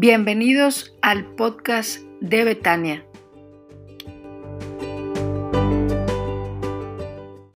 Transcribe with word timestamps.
Bienvenidos 0.00 0.92
al 1.02 1.34
podcast 1.34 1.98
de 2.20 2.44
Betania. 2.44 3.04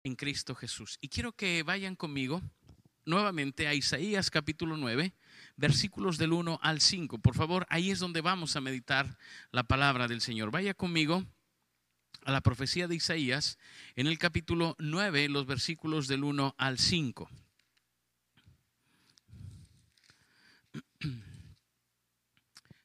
En 0.03 0.15
Cristo 0.15 0.55
Jesús. 0.55 0.97
Y 1.01 1.09
quiero 1.09 1.33
que 1.33 1.61
vayan 1.61 1.95
conmigo 1.95 2.41
nuevamente 3.05 3.67
a 3.67 3.75
Isaías 3.75 4.31
capítulo 4.31 4.75
9, 4.75 5.13
versículos 5.55 6.17
del 6.17 6.33
1 6.33 6.59
al 6.63 6.81
5. 6.81 7.19
Por 7.19 7.35
favor, 7.35 7.67
ahí 7.69 7.91
es 7.91 7.99
donde 7.99 8.21
vamos 8.21 8.55
a 8.55 8.61
meditar 8.61 9.19
la 9.51 9.61
palabra 9.61 10.07
del 10.07 10.21
Señor. 10.21 10.49
Vaya 10.49 10.73
conmigo 10.73 11.23
a 12.25 12.31
la 12.31 12.41
profecía 12.41 12.87
de 12.87 12.95
Isaías 12.95 13.59
en 13.95 14.07
el 14.07 14.17
capítulo 14.17 14.75
9, 14.79 15.29
los 15.29 15.45
versículos 15.45 16.07
del 16.07 16.23
1 16.23 16.55
al 16.57 16.79
5. 16.79 17.29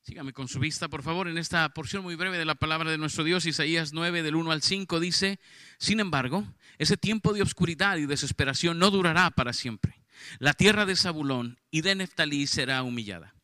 Sígame 0.07 0.33
con 0.33 0.47
su 0.47 0.61
vista, 0.61 0.87
por 0.87 1.03
favor, 1.03 1.27
en 1.27 1.37
esta 1.37 1.69
porción 1.71 2.05
muy 2.05 2.15
breve 2.15 2.39
de 2.39 2.45
la 2.45 2.55
palabra 2.55 2.93
de 2.93 2.97
nuestro 2.97 3.25
Dios, 3.25 3.45
Isaías 3.45 3.93
9, 3.93 4.23
del 4.23 4.37
1 4.37 4.53
al 4.53 4.63
5, 4.63 5.01
dice, 5.01 5.41
sin 5.79 5.99
embargo, 5.99 6.47
ese 6.79 6.97
tiempo 6.97 7.33
de 7.33 7.43
oscuridad 7.43 7.97
y 7.97 8.07
desesperación 8.07 8.79
no 8.79 8.93
durará 8.93 9.33
para 9.33 9.53
siempre. 9.53 10.01
La 10.39 10.53
tierra 10.53 10.87
de 10.87 10.95
Zabulón 10.95 11.59
y 11.73 11.81
de 11.81 11.97
Neftalí 11.97 12.47
será 12.47 12.85
humillada, 12.85 13.35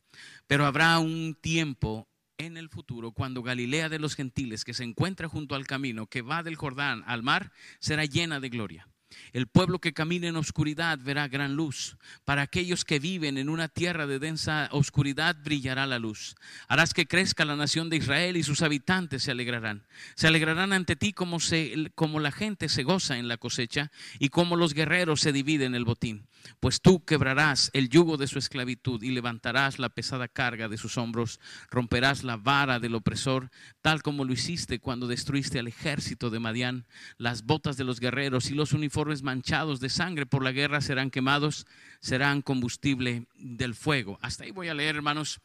pero 0.47 0.65
habrá 0.65 0.99
un 0.99 1.35
tiempo 1.35 2.07
en 2.37 2.55
el 2.55 2.69
futuro 2.69 3.11
cuando 3.11 3.43
Galilea 3.43 3.89
de 3.89 3.99
los 3.99 4.15
gentiles, 4.15 4.63
que 4.63 4.73
se 4.73 4.85
encuentra 4.85 5.27
junto 5.27 5.55
al 5.55 5.67
camino 5.67 6.07
que 6.07 6.21
va 6.21 6.43
del 6.43 6.55
Jordán 6.55 7.03
al 7.07 7.23
mar, 7.23 7.51
será 7.81 8.05
llena 8.05 8.39
de 8.39 8.47
gloria. 8.47 8.87
El 9.31 9.47
pueblo 9.47 9.79
que 9.79 9.93
camina 9.93 10.27
en 10.27 10.35
oscuridad 10.35 10.99
verá 11.01 11.27
gran 11.27 11.55
luz. 11.55 11.97
Para 12.25 12.41
aquellos 12.41 12.85
que 12.85 12.99
viven 12.99 13.37
en 13.37 13.49
una 13.49 13.67
tierra 13.67 14.07
de 14.07 14.19
densa 14.19 14.69
oscuridad 14.71 15.35
brillará 15.43 15.85
la 15.85 15.99
luz. 15.99 16.35
Harás 16.67 16.93
que 16.93 17.05
crezca 17.05 17.45
la 17.45 17.55
nación 17.55 17.89
de 17.89 17.97
Israel 17.97 18.37
y 18.37 18.43
sus 18.43 18.61
habitantes 18.61 19.23
se 19.23 19.31
alegrarán. 19.31 19.83
Se 20.15 20.27
alegrarán 20.27 20.73
ante 20.73 20.95
ti 20.95 21.13
como, 21.13 21.39
se, 21.39 21.91
como 21.95 22.19
la 22.19 22.31
gente 22.31 22.69
se 22.69 22.83
goza 22.83 23.17
en 23.17 23.27
la 23.27 23.37
cosecha 23.37 23.91
y 24.19 24.29
como 24.29 24.55
los 24.55 24.73
guerreros 24.73 25.21
se 25.21 25.31
dividen 25.31 25.75
el 25.75 25.85
botín. 25.85 26.27
Pues 26.59 26.81
tú 26.81 27.05
quebrarás 27.05 27.69
el 27.73 27.89
yugo 27.89 28.17
de 28.17 28.27
su 28.27 28.39
esclavitud 28.39 29.01
y 29.01 29.11
levantarás 29.11 29.79
la 29.79 29.89
pesada 29.89 30.27
carga 30.27 30.67
de 30.67 30.77
sus 30.77 30.97
hombros. 30.97 31.39
Romperás 31.69 32.23
la 32.23 32.37
vara 32.37 32.79
del 32.79 32.95
opresor, 32.95 33.49
tal 33.81 34.01
como 34.01 34.25
lo 34.25 34.33
hiciste 34.33 34.79
cuando 34.79 35.07
destruiste 35.07 35.59
al 35.59 35.67
ejército 35.67 36.29
de 36.29 36.39
Madián. 36.39 36.85
Las 37.17 37.43
botas 37.43 37.77
de 37.77 37.83
los 37.83 37.99
guerreros 37.99 38.51
y 38.51 38.55
los 38.55 38.73
uniformes 38.73 39.02
manchados 39.23 39.79
de 39.79 39.89
sangre 39.89 40.25
por 40.25 40.43
la 40.43 40.51
guerra 40.51 40.81
serán 40.81 41.11
quemados, 41.11 41.65
serán 41.99 42.41
combustible 42.41 43.25
del 43.37 43.75
fuego. 43.75 44.19
Hasta 44.21 44.43
ahí 44.43 44.51
voy 44.51 44.69
a 44.69 44.73
leer, 44.73 44.95
hermanos. 44.95 45.39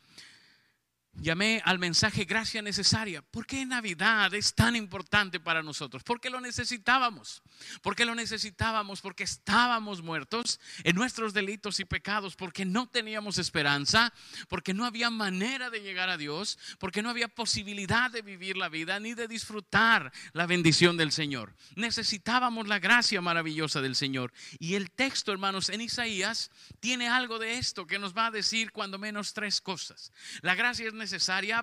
Llamé 1.21 1.61
al 1.65 1.81
mensaje 1.81 2.25
gracia 2.25 2.63
necesaria. 2.63 3.23
¿Por 3.23 3.45
qué 3.45 3.67
Navidad 3.67 4.33
es 4.35 4.55
tan 4.55 4.77
importante 4.77 5.41
para 5.41 5.65
nosotros? 5.65 6.05
Porque 6.05 6.31
lo 6.31 6.41
necesitábamos. 6.41 7.43
Porque 7.83 8.05
lo 8.05 8.15
necesitábamos, 8.15 9.01
porque 9.01 9.25
estábamos 9.25 10.01
muertos 10.01 10.61
en 10.85 10.95
nuestros 10.95 11.35
delitos 11.35 11.81
y 11.81 11.85
pecados, 11.85 12.37
porque 12.37 12.65
no 12.65 12.89
teníamos 12.89 13.39
esperanza, 13.39 14.13
porque 14.49 14.75
no 14.75 14.85
había 14.85 15.11
manera 15.11 15.71
de 15.71 15.81
llegar 15.81 16.09
a 16.09 16.17
Dios, 16.17 16.57
porque 16.79 17.03
no 17.03 17.11
había 17.11 17.27
posibilidad 17.27 18.13
de 18.13 18.23
vivir 18.23 18.57
la 18.57 18.69
vida 18.69 19.01
ni 19.01 19.15
de 19.15 19.27
disfrutar 19.27 20.13
la 20.35 20.47
bendición 20.47 20.97
del 20.97 21.11
Señor. 21.11 21.57
Necesitábamos 21.75 22.69
la 22.69 22.79
gracia 22.79 23.21
maravillosa 23.21 23.81
del 23.81 23.97
Señor. 23.97 24.33
Y 24.61 24.77
el 24.77 24.93
texto, 24.93 25.33
hermanos, 25.33 25.69
en 25.69 25.81
Isaías 25.81 26.53
tiene 26.79 27.09
algo 27.09 27.41
de 27.41 27.59
esto 27.59 27.89
que 27.89 27.99
nos 27.99 28.17
va 28.17 28.27
a 28.27 28.31
decir 28.31 28.71
cuando 28.71 28.99
menos 28.99 29.33
tres 29.33 29.61
cosas. 29.61 30.13
La 30.43 30.55
gracia 30.55 30.87
es 30.87 30.95
necesaria 30.95 31.08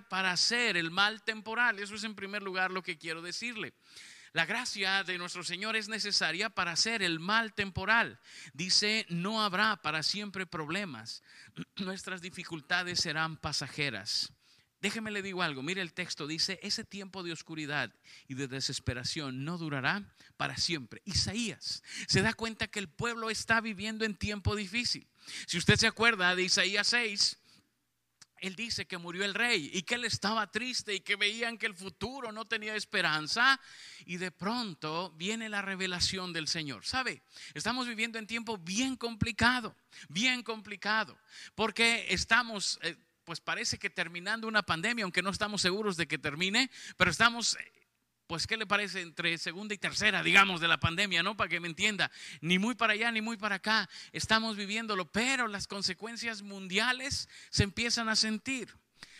para 0.10 0.32
hacer 0.32 0.78
el 0.78 0.92
mal 0.92 1.24
temporal. 1.24 1.80
Eso 1.80 1.96
es 1.96 2.04
en 2.04 2.16
primer 2.16 2.44
lugar 2.44 2.72
lo 2.72 2.84
que 2.84 2.98
quiero 2.98 3.22
decirle. 3.22 3.74
La 4.34 4.46
gracia 4.46 5.04
de 5.04 5.18
nuestro 5.18 5.44
Señor 5.44 5.78
es 5.78 5.88
necesaria 5.88 6.50
para 6.50 6.72
hacer 6.72 7.02
el 7.02 7.20
mal 7.20 7.54
temporal. 7.54 8.20
Dice, 8.54 9.06
no 9.10 9.42
habrá 9.42 9.82
para 9.82 10.04
siempre 10.04 10.46
problemas. 10.46 11.24
Nuestras 11.78 12.22
dificultades 12.22 13.00
serán 13.00 13.38
pasajeras. 13.38 14.34
Déjeme 14.82 15.10
le 15.10 15.22
digo 15.22 15.42
algo, 15.42 15.64
mire 15.64 15.82
el 15.82 15.94
texto, 15.94 16.28
dice, 16.28 16.60
ese 16.62 16.84
tiempo 16.84 17.24
de 17.24 17.32
oscuridad 17.32 17.92
y 18.28 18.36
de 18.36 18.48
desesperación 18.48 19.46
no 19.46 19.58
durará 19.58 20.04
para 20.38 20.58
siempre. 20.58 21.02
Isaías 21.06 21.82
se 22.08 22.22
da 22.22 22.34
cuenta 22.34 22.68
que 22.68 22.80
el 22.80 22.90
pueblo 22.90 23.30
está 23.30 23.62
viviendo 23.62 24.06
en 24.06 24.16
tiempo 24.16 24.56
difícil. 24.56 25.08
Si 25.48 25.58
usted 25.58 25.78
se 25.78 25.88
acuerda 25.88 26.36
de 26.36 26.44
Isaías 26.44 26.88
6, 26.88 27.38
él 28.48 28.56
dice 28.56 28.86
que 28.86 28.98
murió 28.98 29.26
el 29.26 29.34
rey 29.34 29.70
y 29.74 29.84
que 29.84 29.96
él 29.96 30.06
estaba 30.06 30.52
triste 30.52 30.94
y 30.94 31.00
que 31.00 31.16
veían 31.16 31.58
que 31.58 31.66
el 31.66 31.76
futuro 31.76 32.32
no 32.32 32.46
tenía 32.46 32.76
esperanza 32.76 33.60
y 34.06 34.18
de 34.18 34.32
pronto 34.32 35.12
viene 35.12 35.50
la 35.50 35.62
revelación 35.62 36.34
del 36.34 36.48
Señor. 36.48 36.86
¿Sabe? 36.86 37.22
Estamos 37.54 37.88
viviendo 37.88 38.20
en 38.20 38.28
tiempo 38.28 38.58
bien 38.58 38.96
complicado, 38.96 39.76
bien 40.10 40.44
complicado, 40.44 41.18
porque 41.56 42.08
estamos... 42.10 42.80
Eh, 42.84 42.96
pues 43.26 43.42
parece 43.42 43.80
que 43.80 43.90
terminando 43.90 44.48
una 44.48 44.62
pandemia, 44.62 45.04
aunque 45.04 45.24
no 45.24 45.32
estamos 45.32 45.60
seguros 45.60 45.98
de 45.98 46.08
que 46.08 46.20
termine, 46.20 46.70
pero 46.96 47.10
estamos 47.10 47.58
pues, 48.28 48.48
¿qué 48.48 48.58
le 48.58 48.66
parece 48.66 49.02
entre 49.02 49.38
segunda 49.38 49.74
y 49.74 49.78
tercera, 49.78 50.24
digamos, 50.24 50.62
de 50.62 50.68
la 50.68 50.80
pandemia, 50.80 51.24
¿no? 51.24 51.38
Para 51.38 51.50
que 51.50 51.60
me 51.60 51.68
entienda, 51.68 52.12
ni 52.42 52.60
muy 52.60 52.76
para 52.76 52.94
allá 52.94 53.12
ni 53.12 53.22
muy 53.22 53.38
para 53.38 53.56
acá, 53.56 53.90
estamos 54.12 54.58
viviéndolo, 54.58 55.12
pero 55.12 55.48
las 55.48 55.68
consecuencias 55.68 56.42
mundiales 56.42 57.30
se 57.50 57.64
empiezan 57.64 58.10
a 58.10 58.16
sentir 58.16 58.76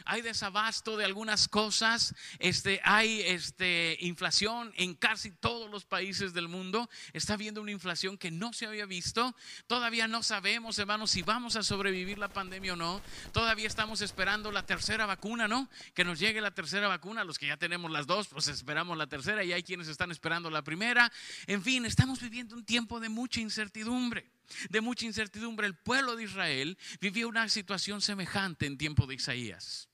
hay 0.06 0.22
desabasto 0.22 0.98
de 0.98 1.06
algunas 1.06 1.48
cosas, 1.48 2.14
este, 2.40 2.80
hay 2.84 3.22
este, 3.22 3.98
inflación 4.02 4.74
en 4.78 4.94
casi 4.96 5.32
todos 5.32 5.70
los 5.70 5.86
países 5.86 6.34
del 6.34 6.48
mundo, 6.48 6.90
está 7.14 7.34
habiendo 7.34 7.62
una 7.62 7.72
inflación 7.72 8.18
que 8.18 8.32
no 8.32 8.54
se 8.54 8.66
había 8.66 8.86
visto, 8.86 9.36
todavía 9.68 10.08
no 10.08 10.24
sabemos, 10.24 10.78
hermanos, 10.80 11.12
si 11.12 11.22
vamos 11.22 11.56
a 11.56 11.64
sobrevivir 11.64 12.18
la 12.18 12.30
pandemia 12.30 12.74
o 12.74 12.76
no, 12.76 13.02
todavía 13.32 13.68
estamos 13.68 14.02
esperando 14.02 14.52
la 14.52 14.66
tercera 14.66 15.06
vacuna, 15.06 15.48
¿no? 15.48 15.70
Que 15.94 16.06
nos 16.06 16.20
llegue 16.20 16.42
la 16.42 16.52
tercera 16.52 16.88
vacuna, 16.88 17.24
los 17.24 17.40
que 17.40 17.48
ya 17.48 17.58
tenemos 17.58 17.92
las 17.92 18.08
dos, 18.08 18.28
pues 18.28 18.48
esperamos 18.48 18.98
la 18.98 19.08
tercera 19.08 19.44
y 19.44 19.54
hay 19.54 19.64
quienes 19.64 19.88
están 19.88 20.12
esperando 20.12 20.50
la 20.50 20.62
primera, 20.62 21.12
en 21.48 21.64
fin, 21.64 21.86
estamos 21.86 22.22
viviendo 22.22 22.56
un 22.56 22.66
tiempo 22.66 23.00
de 23.00 23.10
mucha 23.10 23.42
incertidumbre 23.42 24.36
de 24.70 24.82
mucha 24.82 25.06
incertidumbre. 25.06 25.68
El 25.68 25.76
pueblo 25.76 26.16
de 26.16 26.24
Israel 26.24 26.78
vivía 27.00 27.28
una 27.28 27.50
situación 27.50 28.02
semejante 28.02 28.66
en 28.66 28.78
tiempo 28.78 29.08
de 29.08 29.16
Isaías. 29.16 29.90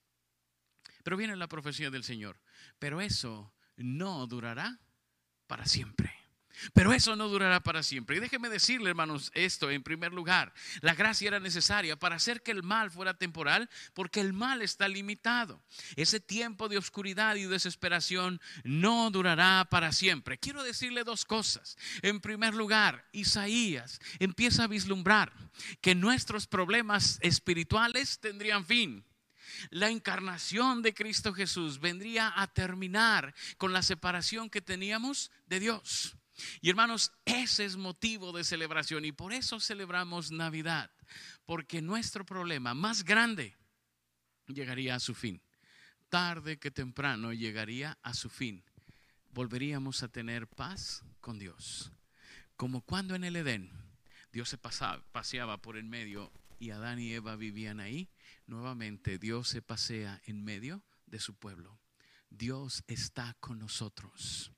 Pero 1.04 1.18
viene 1.18 1.36
la 1.36 1.48
profecía 1.48 1.90
del 1.90 2.04
Señor. 2.04 2.40
Pero 2.80 3.02
eso 3.02 3.54
no 3.78 4.28
durará 4.28 4.80
para 5.48 5.66
siempre. 5.66 6.22
Pero 6.74 6.94
eso 6.94 7.16
no 7.16 7.28
durará 7.28 7.62
para 7.62 7.84
siempre. 7.84 8.18
Y 8.18 8.20
déjeme 8.20 8.50
decirle, 8.50 8.90
hermanos, 8.90 9.32
esto 9.34 9.70
en 9.70 9.84
primer 9.84 10.14
lugar. 10.14 10.54
La 10.82 10.94
gracia 10.94 11.30
era 11.30 11.40
necesaria 11.40 11.98
para 11.98 12.16
hacer 12.16 12.42
que 12.42 12.52
el 12.52 12.64
mal 12.64 12.92
fuera 12.92 13.14
temporal, 13.14 13.70
porque 13.94 14.20
el 14.20 14.34
mal 14.34 14.62
está 14.62 14.88
limitado. 14.88 15.64
Ese 15.96 16.20
tiempo 16.20 16.70
de 16.70 16.78
oscuridad 16.78 17.36
y 17.36 17.46
desesperación 17.46 18.40
no 18.64 19.10
durará 19.12 19.68
para 19.70 19.92
siempre. 19.92 20.38
Quiero 20.38 20.64
decirle 20.64 21.04
dos 21.04 21.26
cosas. 21.26 21.78
En 22.02 22.20
primer 22.20 22.54
lugar, 22.54 23.08
Isaías 23.12 24.00
empieza 24.20 24.66
a 24.66 24.68
vislumbrar 24.68 25.34
que 25.82 25.96
nuestros 25.96 26.48
problemas 26.48 27.18
espirituales 27.22 28.20
tendrían 28.20 28.66
fin 28.66 29.04
la 29.70 29.90
encarnación 29.90 30.82
de 30.82 30.94
Cristo 30.94 31.34
Jesús 31.34 31.80
vendría 31.80 32.34
a 32.36 32.48
terminar 32.48 33.34
con 33.58 33.74
la 33.74 33.82
separación 33.82 34.50
que 34.50 34.62
teníamos 34.62 35.32
de 35.48 35.60
Dios. 35.60 36.16
Y 36.62 36.70
hermanos, 36.70 37.12
ese 37.26 37.66
es 37.66 37.78
motivo 37.78 38.32
de 38.32 38.44
celebración 38.44 39.06
y 39.06 39.12
por 39.12 39.34
eso 39.34 39.60
celebramos 39.60 40.32
Navidad, 40.32 40.92
porque 41.46 41.82
nuestro 41.82 42.26
problema 42.26 42.74
más 42.74 43.04
grande 43.04 43.56
llegaría 44.48 44.96
a 44.96 45.00
su 45.00 45.14
fin. 45.14 45.42
Tarde 46.10 46.58
que 46.58 46.72
temprano 46.72 47.32
llegaría 47.34 47.98
a 48.02 48.14
su 48.14 48.30
fin. 48.30 48.64
Volveríamos 49.32 50.04
a 50.04 50.10
tener 50.10 50.48
paz 50.48 51.04
con 51.22 51.40
Dios. 51.40 51.92
Como 52.58 52.82
cuando 52.82 53.16
en 53.16 53.24
el 53.24 53.36
Edén 53.38 53.72
Dios 54.32 54.50
se 54.50 54.58
paseaba 54.58 55.58
por 55.58 55.78
el 55.78 55.86
medio 55.86 56.32
y 56.62 56.70
Adán 56.70 57.00
y 57.00 57.12
Eva 57.12 57.36
vivían 57.36 57.80
ahí 57.80 58.08
nuevamente 58.46 59.18
Dios 59.18 59.48
se 59.48 59.62
pasea 59.62 60.22
en 60.26 60.44
medio 60.44 60.84
de 61.08 61.20
su 61.20 61.36
pueblo. 61.36 61.80
Dios 62.30 62.84
está 62.88 63.36
con 63.40 63.60
nosotros. 63.60 64.52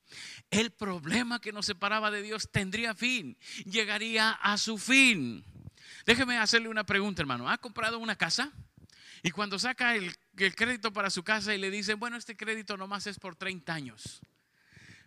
El 0.51 0.71
problema 0.71 1.39
que 1.39 1.53
nos 1.53 1.65
separaba 1.65 2.11
de 2.11 2.21
Dios 2.21 2.51
tendría 2.51 2.93
fin, 2.93 3.37
llegaría 3.65 4.31
a 4.31 4.57
su 4.57 4.77
fin. 4.77 5.45
Déjeme 6.05 6.37
hacerle 6.37 6.69
una 6.69 6.85
pregunta, 6.85 7.21
hermano. 7.21 7.49
¿Ha 7.49 7.57
comprado 7.57 7.97
una 7.99 8.15
casa? 8.15 8.51
Y 9.23 9.31
cuando 9.31 9.57
saca 9.57 9.95
el, 9.95 10.13
crédito 10.35 10.91
para 10.91 11.09
su 11.09 11.23
casa 11.23 11.55
y 11.55 11.57
le 11.57 11.71
dicen, 11.71 11.99
bueno, 11.99 12.17
este 12.17 12.35
crédito 12.35 12.75
nomás 12.75 13.07
es 13.07 13.17
por 13.17 13.35
30 13.35 13.73
años. 13.73 14.21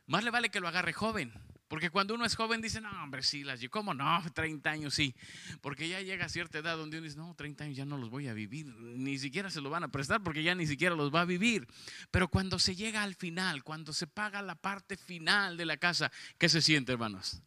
Más 0.06 0.24
le 0.24 0.30
vale 0.30 0.48
que 0.48 0.60
lo 0.60 0.68
agarre 0.68 0.92
joven, 0.92 1.32
Porque 1.68 1.90
cuando 1.90 2.14
uno 2.14 2.24
es 2.24 2.36
joven 2.36 2.60
dice, 2.60 2.80
no, 2.80 2.90
hombre, 3.02 3.22
sí, 3.22 3.42
las 3.42 3.60
¿cómo 3.70 3.92
no? 3.92 4.22
30 4.34 4.70
años 4.70 4.94
sí. 4.94 5.14
Porque 5.60 5.88
ya 5.88 6.00
llega 6.00 6.28
cierta 6.28 6.58
edad 6.58 6.76
donde 6.76 6.98
uno 6.98 7.06
dice, 7.06 7.16
no, 7.16 7.34
30 7.34 7.64
años 7.64 7.76
ya 7.76 7.84
no 7.84 7.98
los 7.98 8.10
voy 8.10 8.28
a 8.28 8.34
vivir, 8.34 8.66
ni 8.66 9.18
siquiera 9.18 9.50
se 9.50 9.60
lo 9.60 9.70
van 9.70 9.82
a 9.82 9.88
prestar 9.88 10.22
porque 10.22 10.42
ya 10.42 10.54
ni 10.54 10.66
siquiera 10.66 10.94
los 10.94 11.12
va 11.14 11.22
a 11.22 11.24
vivir. 11.24 11.66
Pero 12.10 12.28
cuando 12.28 12.58
se 12.58 12.76
llega 12.76 13.02
al 13.02 13.14
final, 13.14 13.64
cuando 13.64 13.92
se 13.92 14.06
paga 14.06 14.42
la 14.42 14.54
parte 14.54 14.96
final 14.96 15.56
de 15.56 15.66
la 15.66 15.76
casa, 15.76 16.12
¿qué 16.38 16.48
se 16.48 16.62
siente, 16.62 16.92
hermanos? 16.92 17.42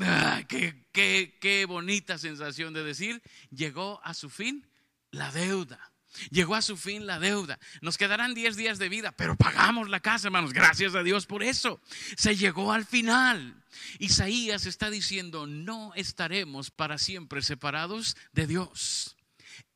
Ah, 0.00 0.42
qué, 0.48 0.86
qué, 0.92 1.36
qué 1.40 1.66
bonita 1.66 2.18
sensación 2.18 2.72
de 2.72 2.84
decir, 2.84 3.22
llegó 3.50 4.00
a 4.04 4.14
su 4.14 4.30
fin 4.30 4.66
la 5.10 5.30
deuda. 5.30 5.93
Llegó 6.30 6.54
a 6.54 6.62
su 6.62 6.76
fin 6.76 7.06
la 7.06 7.18
deuda. 7.18 7.58
Nos 7.80 7.98
quedarán 7.98 8.34
10 8.34 8.56
días 8.56 8.78
de 8.78 8.88
vida, 8.88 9.12
pero 9.12 9.36
pagamos 9.36 9.88
la 9.88 10.00
casa, 10.00 10.28
hermanos. 10.28 10.52
Gracias 10.52 10.94
a 10.94 11.02
Dios 11.02 11.26
por 11.26 11.42
eso. 11.42 11.80
Se 12.16 12.36
llegó 12.36 12.72
al 12.72 12.84
final. 12.84 13.62
Isaías 13.98 14.66
está 14.66 14.90
diciendo, 14.90 15.46
no 15.46 15.92
estaremos 15.94 16.70
para 16.70 16.98
siempre 16.98 17.42
separados 17.42 18.16
de 18.32 18.46
Dios. 18.46 19.16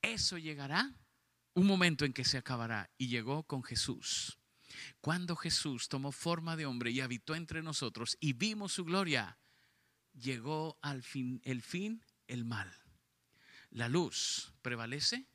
Eso 0.02 0.38
llegará 0.38 0.93
un 1.55 1.67
momento 1.67 2.05
en 2.05 2.12
que 2.12 2.25
se 2.25 2.38
acabará. 2.38 2.91
Y 2.99 3.08
llegó 3.08 3.43
con 3.43 3.62
Jesús. 3.62 4.38
Cuando 5.00 5.37
Jesús 5.37 5.88
tomó 5.88 6.12
forma 6.12 6.56
de 6.56 6.67
hombre 6.67 6.91
y 6.91 7.00
habitó 7.00 7.34
entre 7.34 7.62
nosotros 7.62 8.17
y 8.20 8.32
vimos 8.32 8.73
su 8.73 8.84
gloria, 8.84 9.38
llegó 10.12 10.79
al 10.82 11.02
fin 11.02 11.41
el 11.44 11.62
fin, 11.62 12.05
el 12.26 12.44
mal. 12.44 12.73
La 13.70 13.88
luz 13.88 14.52
prevalece 14.62 15.26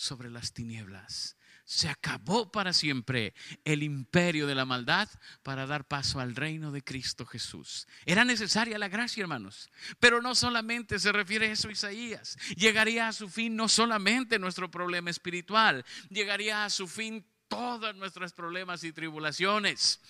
sobre 0.00 0.30
las 0.30 0.52
tinieblas. 0.54 1.36
Se 1.64 1.88
acabó 1.88 2.50
para 2.50 2.72
siempre 2.72 3.34
el 3.64 3.82
imperio 3.82 4.46
de 4.46 4.54
la 4.54 4.64
maldad 4.64 5.08
para 5.42 5.66
dar 5.66 5.86
paso 5.86 6.20
al 6.20 6.34
reino 6.34 6.72
de 6.72 6.82
Cristo 6.82 7.26
Jesús. 7.26 7.86
Era 8.06 8.24
necesaria 8.24 8.78
la 8.78 8.88
gracia, 8.88 9.20
hermanos. 9.20 9.70
Pero 10.00 10.22
no 10.22 10.34
solamente 10.34 10.98
se 10.98 11.12
refiere 11.12 11.48
a 11.48 11.52
eso 11.52 11.70
Isaías. 11.70 12.38
Llegaría 12.56 13.08
a 13.08 13.12
su 13.12 13.28
fin 13.28 13.54
no 13.54 13.68
solamente 13.68 14.38
nuestro 14.38 14.70
problema 14.70 15.10
espiritual, 15.10 15.84
llegaría 16.08 16.64
a 16.64 16.70
su 16.70 16.88
fin 16.88 17.24
todos 17.46 17.94
nuestros 17.94 18.32
problemas 18.32 18.82
y 18.84 18.92
tribulaciones. 18.92 20.00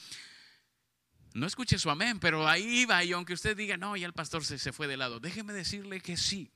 No 1.35 1.47
escuche 1.47 1.79
su 1.79 1.91
amén, 1.91 2.21
pero 2.21 2.49
ahí 2.49 2.85
va. 2.85 3.03
Y 3.03 3.13
aunque 3.13 3.35
usted 3.35 3.57
diga, 3.57 3.77
no, 3.77 3.97
ya 3.97 4.07
el 4.07 4.13
pastor 4.13 4.45
se, 4.45 4.59
se 4.59 4.73
fue 4.73 4.87
de 4.87 4.97
lado, 4.97 5.19
déjeme 5.19 5.53
decirle 5.53 6.01
que 6.01 6.17
sí. 6.17 6.53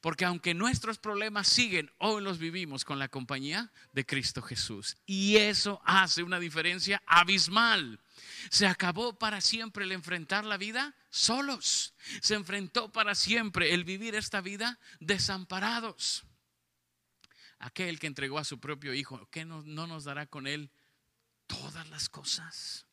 Porque 0.00 0.24
aunque 0.24 0.54
nuestros 0.54 0.98
problemas 0.98 1.48
siguen, 1.48 1.90
hoy 1.98 2.22
los 2.22 2.38
vivimos 2.38 2.84
con 2.84 2.98
la 2.98 3.08
compañía 3.08 3.72
de 3.92 4.04
Cristo 4.04 4.42
Jesús. 4.42 4.96
Y 5.06 5.36
eso 5.36 5.80
hace 5.84 6.22
una 6.22 6.40
diferencia 6.40 7.02
abismal. 7.06 8.00
Se 8.50 8.66
acabó 8.66 9.18
para 9.18 9.40
siempre 9.40 9.84
el 9.84 9.92
enfrentar 9.92 10.44
la 10.44 10.56
vida 10.56 10.94
solos. 11.10 11.94
Se 12.20 12.34
enfrentó 12.34 12.90
para 12.92 13.14
siempre 13.14 13.74
el 13.74 13.84
vivir 13.84 14.14
esta 14.14 14.40
vida 14.40 14.78
desamparados. 15.00 16.24
Aquel 17.58 17.98
que 17.98 18.06
entregó 18.06 18.38
a 18.38 18.44
su 18.44 18.60
propio 18.60 18.94
Hijo, 18.94 19.28
¿qué 19.30 19.44
no, 19.44 19.62
no 19.62 19.86
nos 19.86 20.04
dará 20.04 20.26
con 20.26 20.46
él 20.46 20.70
todas 21.46 21.88
las 21.90 22.08
cosas? 22.08 22.87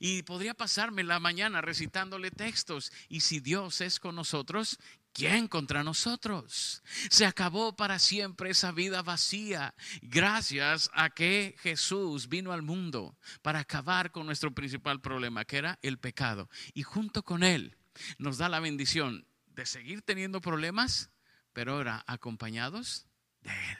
Y 0.00 0.22
podría 0.22 0.54
pasarme 0.54 1.04
la 1.04 1.20
mañana 1.20 1.60
recitándole 1.60 2.30
textos. 2.30 2.92
Y 3.08 3.20
si 3.20 3.40
Dios 3.40 3.80
es 3.80 4.00
con 4.00 4.14
nosotros, 4.14 4.78
¿Quién 5.18 5.48
contra 5.48 5.82
nosotros? 5.82 6.82
Se 7.10 7.26
acabó 7.26 7.74
para 7.74 7.98
siempre 7.98 8.50
esa 8.50 8.70
vida 8.70 9.02
vacía 9.02 9.74
gracias 10.00 10.90
a 10.94 11.10
que 11.10 11.56
Jesús 11.58 12.28
vino 12.28 12.52
al 12.52 12.62
mundo 12.62 13.18
para 13.42 13.58
acabar 13.58 14.12
con 14.12 14.26
nuestro 14.26 14.54
principal 14.54 15.00
problema, 15.00 15.44
que 15.44 15.56
era 15.56 15.78
el 15.82 15.98
pecado. 15.98 16.48
Y 16.72 16.84
junto 16.84 17.24
con 17.24 17.42
Él 17.42 17.76
nos 18.18 18.38
da 18.38 18.48
la 18.48 18.60
bendición 18.60 19.26
de 19.46 19.66
seguir 19.66 20.02
teniendo 20.02 20.40
problemas, 20.40 21.10
pero 21.52 21.72
ahora 21.72 22.04
acompañados 22.06 23.08
de 23.42 23.50
Él. 23.50 23.78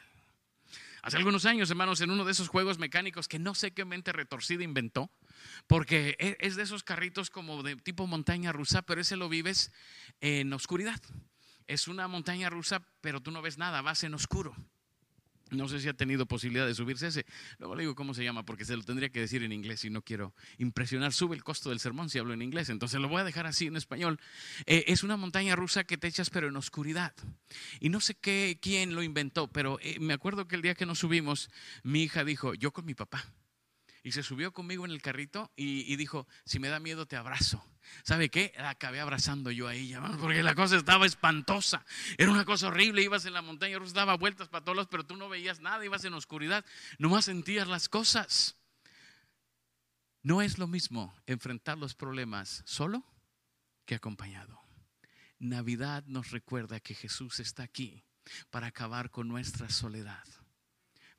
Hace 1.01 1.15
algunos 1.15 1.45
años, 1.45 1.69
hermanos, 1.69 2.01
en 2.01 2.11
uno 2.11 2.25
de 2.25 2.33
esos 2.33 2.49
juegos 2.49 2.77
mecánicos 2.77 3.29
que 3.29 3.39
no 3.39 3.55
sé 3.55 3.71
qué 3.71 3.85
mente 3.85 4.11
retorcida 4.11 4.63
inventó, 4.63 5.09
porque 5.67 6.15
e, 6.19 6.37
es 6.39 6.55
de 6.55 6.63
esos 6.63 6.83
carritos 6.83 7.29
como 7.29 7.63
de 7.63 7.75
tipo 7.75 8.07
montaña 8.07 8.51
rusa, 8.51 8.81
pero 8.81 9.01
ese 9.01 9.15
lo 9.15 9.29
vives 9.29 9.71
en 10.21 10.51
oscuridad. 10.53 11.01
Es 11.67 11.87
una 11.87 12.07
montaña 12.07 12.49
rusa, 12.49 12.81
pero 13.01 13.21
tú 13.21 13.31
no 13.31 13.41
ves 13.41 13.57
nada, 13.57 13.81
vas 13.81 14.03
en 14.03 14.13
oscuro. 14.13 14.55
No 15.51 15.67
sé 15.67 15.79
si 15.79 15.87
ha 15.87 15.93
tenido 15.93 16.25
posibilidad 16.25 16.67
de 16.67 16.75
subirse 16.75 17.07
ese. 17.07 17.25
Luego 17.57 17.75
le 17.75 17.83
digo 17.83 17.95
cómo 17.95 18.13
se 18.13 18.23
llama, 18.23 18.43
porque 18.43 18.65
se 18.65 18.75
lo 18.75 18.83
tendría 18.83 19.09
que 19.09 19.19
decir 19.19 19.43
en 19.43 19.51
inglés 19.51 19.83
y 19.83 19.89
no 19.89 20.03
quiero 20.03 20.33
impresionar. 20.57 21.11
Sube 21.11 21.35
el 21.35 21.43
costo 21.43 21.69
del 21.69 21.79
sermón 21.79 22.09
si 22.09 22.19
hablo 22.19 22.33
en 22.33 22.41
inglés, 22.41 22.69
entonces 22.69 22.99
lo 22.99 23.07
voy 23.09 23.21
a 23.21 23.23
dejar 23.23 23.47
así 23.47 23.65
en 23.65 23.75
español. 23.75 24.19
Eh, 24.65 24.85
es 24.87 25.03
una 25.03 25.17
montaña 25.17 25.55
rusa 25.55 25.83
que 25.83 25.97
te 25.97 26.07
echas, 26.07 26.29
pero 26.29 26.47
en 26.47 26.55
oscuridad. 26.55 27.13
Y 27.79 27.89
no 27.89 27.99
sé 27.99 28.15
qué, 28.15 28.59
quién 28.61 28.93
lo 28.93 29.01
inventó, 29.01 29.47
pero 29.47 29.79
eh, 29.81 29.99
me 29.99 30.13
acuerdo 30.13 30.47
que 30.47 30.55
el 30.55 30.61
día 30.61 30.75
que 30.75 30.85
nos 30.85 30.99
subimos, 30.99 31.49
mi 31.83 32.03
hija 32.03 32.23
dijo, 32.23 32.53
yo 32.53 32.71
con 32.71 32.85
mi 32.85 32.93
papá. 32.93 33.25
Y 34.03 34.11
se 34.13 34.23
subió 34.23 34.53
conmigo 34.53 34.85
en 34.85 34.91
el 34.91 35.01
carrito 35.01 35.51
y, 35.55 35.95
dijo, 35.95 36.27
si 36.45 36.59
me 36.59 36.69
da 36.69 36.79
miedo 36.79 37.05
te 37.05 37.15
abrazo. 37.15 37.63
¿Sabe 38.03 38.29
qué? 38.29 38.53
acabé 38.57 38.99
abrazando 38.99 39.51
yo 39.51 39.67
a 39.67 39.73
ella, 39.73 40.01
porque 40.21 40.43
la 40.43 40.55
cosa 40.55 40.77
estaba 40.77 41.05
espantosa. 41.05 41.85
Era 42.17 42.31
una 42.31 42.45
cosa 42.45 42.67
horrible. 42.67 43.01
Ibas 43.01 43.25
en 43.25 43.33
la 43.33 43.41
montaña 43.41 43.77
daba 43.93 44.15
vueltas 44.15 44.47
para 44.47 44.63
todos 44.63 44.87
pero 44.87 45.05
tú 45.05 45.15
no 45.15 45.29
veías 45.29 45.59
nada, 45.59 45.83
ibas 45.83 46.03
en 46.05 46.13
oscuridad, 46.13 46.65
nomás 46.97 47.25
sentías 47.25 47.67
las 47.67 47.89
cosas. 47.89 48.55
No 50.21 50.41
es 50.41 50.57
lo 50.57 50.67
mismo 50.67 51.15
enfrentar 51.25 51.77
los 51.77 51.95
problemas 51.95 52.61
solo 52.65 53.05
que 53.85 53.95
acompañado. 53.95 54.61
Navidad 55.39 56.03
nos 56.05 56.31
recuerda 56.31 56.79
que 56.79 56.93
Jesús 56.93 57.39
está 57.39 57.63
aquí 57.63 58.03
para 58.49 58.67
acabar 58.67 59.09
con 59.09 59.27
nuestra 59.27 59.69
soledad. 59.69 60.23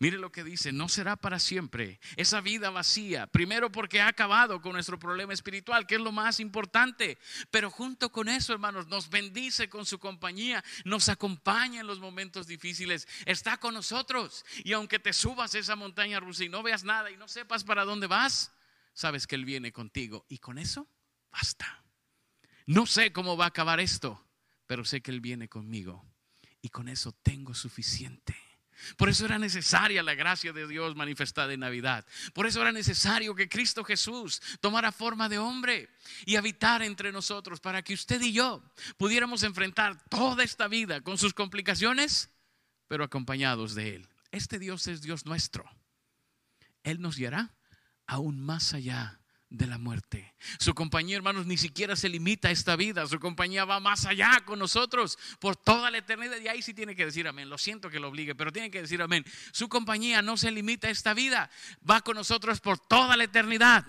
Mire 0.00 0.16
lo 0.16 0.32
que 0.32 0.42
dice, 0.42 0.72
no 0.72 0.88
será 0.88 1.14
para 1.14 1.38
siempre 1.38 2.00
esa 2.16 2.40
vida 2.40 2.70
vacía. 2.70 3.26
Primero 3.26 3.70
porque 3.70 4.00
ha 4.00 4.08
acabado 4.08 4.62
con 4.62 4.72
nuestro 4.72 4.98
problema 4.98 5.34
espiritual, 5.34 5.86
que 5.86 5.96
es 5.96 6.00
lo 6.00 6.10
más 6.10 6.40
importante. 6.40 7.18
Pero 7.50 7.70
junto 7.70 8.10
con 8.10 8.30
eso, 8.30 8.54
hermanos, 8.54 8.86
nos 8.86 9.10
bendice 9.10 9.68
con 9.68 9.84
su 9.84 9.98
compañía, 9.98 10.64
nos 10.86 11.10
acompaña 11.10 11.82
en 11.82 11.86
los 11.86 12.00
momentos 12.00 12.46
difíciles, 12.46 13.06
está 13.26 13.58
con 13.58 13.74
nosotros. 13.74 14.46
Y 14.64 14.72
aunque 14.72 14.98
te 14.98 15.12
subas 15.12 15.54
esa 15.54 15.76
montaña 15.76 16.18
rusa 16.18 16.44
y 16.44 16.48
no 16.48 16.62
veas 16.62 16.82
nada 16.82 17.10
y 17.10 17.18
no 17.18 17.28
sepas 17.28 17.62
para 17.62 17.84
dónde 17.84 18.06
vas, 18.06 18.52
sabes 18.94 19.26
que 19.26 19.34
Él 19.34 19.44
viene 19.44 19.70
contigo. 19.70 20.24
Y 20.30 20.38
con 20.38 20.56
eso, 20.56 20.88
basta. 21.30 21.84
No 22.64 22.86
sé 22.86 23.12
cómo 23.12 23.36
va 23.36 23.44
a 23.44 23.48
acabar 23.48 23.80
esto, 23.80 24.26
pero 24.66 24.82
sé 24.82 25.02
que 25.02 25.10
Él 25.10 25.20
viene 25.20 25.50
conmigo. 25.50 26.06
Y 26.62 26.70
con 26.70 26.88
eso 26.88 27.12
tengo 27.22 27.52
suficiente. 27.52 28.49
Por 28.96 29.08
eso 29.08 29.24
era 29.24 29.38
necesaria 29.38 30.02
la 30.02 30.14
gracia 30.14 30.52
de 30.52 30.66
Dios 30.66 30.96
manifestada 30.96 31.52
en 31.52 31.60
Navidad. 31.60 32.06
Por 32.32 32.46
eso 32.46 32.60
era 32.60 32.72
necesario 32.72 33.34
que 33.34 33.48
Cristo 33.48 33.84
Jesús 33.84 34.40
tomara 34.60 34.92
forma 34.92 35.28
de 35.28 35.38
hombre 35.38 35.88
y 36.26 36.36
habitara 36.36 36.86
entre 36.86 37.12
nosotros 37.12 37.60
para 37.60 37.82
que 37.82 37.94
usted 37.94 38.20
y 38.20 38.32
yo 38.32 38.62
pudiéramos 38.96 39.42
enfrentar 39.42 40.02
toda 40.08 40.44
esta 40.44 40.68
vida 40.68 41.00
con 41.00 41.18
sus 41.18 41.34
complicaciones, 41.34 42.30
pero 42.88 43.04
acompañados 43.04 43.74
de 43.74 43.96
Él. 43.96 44.08
Este 44.30 44.58
Dios 44.58 44.86
es 44.86 45.02
Dios 45.02 45.26
nuestro. 45.26 45.64
Él 46.82 47.00
nos 47.00 47.16
guiará 47.16 47.54
aún 48.06 48.40
más 48.40 48.74
allá 48.74 49.19
de 49.50 49.66
la 49.66 49.78
muerte. 49.78 50.34
Su 50.58 50.74
compañía, 50.74 51.16
hermanos, 51.16 51.44
ni 51.44 51.56
siquiera 51.56 51.96
se 51.96 52.08
limita 52.08 52.48
a 52.48 52.50
esta 52.52 52.76
vida. 52.76 53.06
Su 53.06 53.18
compañía 53.18 53.64
va 53.64 53.80
más 53.80 54.06
allá 54.06 54.40
con 54.46 54.58
nosotros 54.58 55.18
por 55.40 55.56
toda 55.56 55.90
la 55.90 55.98
eternidad. 55.98 56.38
Y 56.40 56.48
ahí 56.48 56.62
sí 56.62 56.72
tiene 56.72 56.94
que 56.94 57.04
decir 57.04 57.26
amén. 57.26 57.50
Lo 57.50 57.58
siento 57.58 57.90
que 57.90 57.98
lo 57.98 58.08
obligue, 58.08 58.34
pero 58.34 58.52
tiene 58.52 58.70
que 58.70 58.80
decir 58.80 59.02
amén. 59.02 59.24
Su 59.52 59.68
compañía 59.68 60.22
no 60.22 60.36
se 60.36 60.50
limita 60.52 60.86
a 60.86 60.90
esta 60.90 61.14
vida. 61.14 61.50
Va 61.88 62.00
con 62.00 62.16
nosotros 62.16 62.60
por 62.60 62.78
toda 62.78 63.16
la 63.16 63.24
eternidad. 63.24 63.84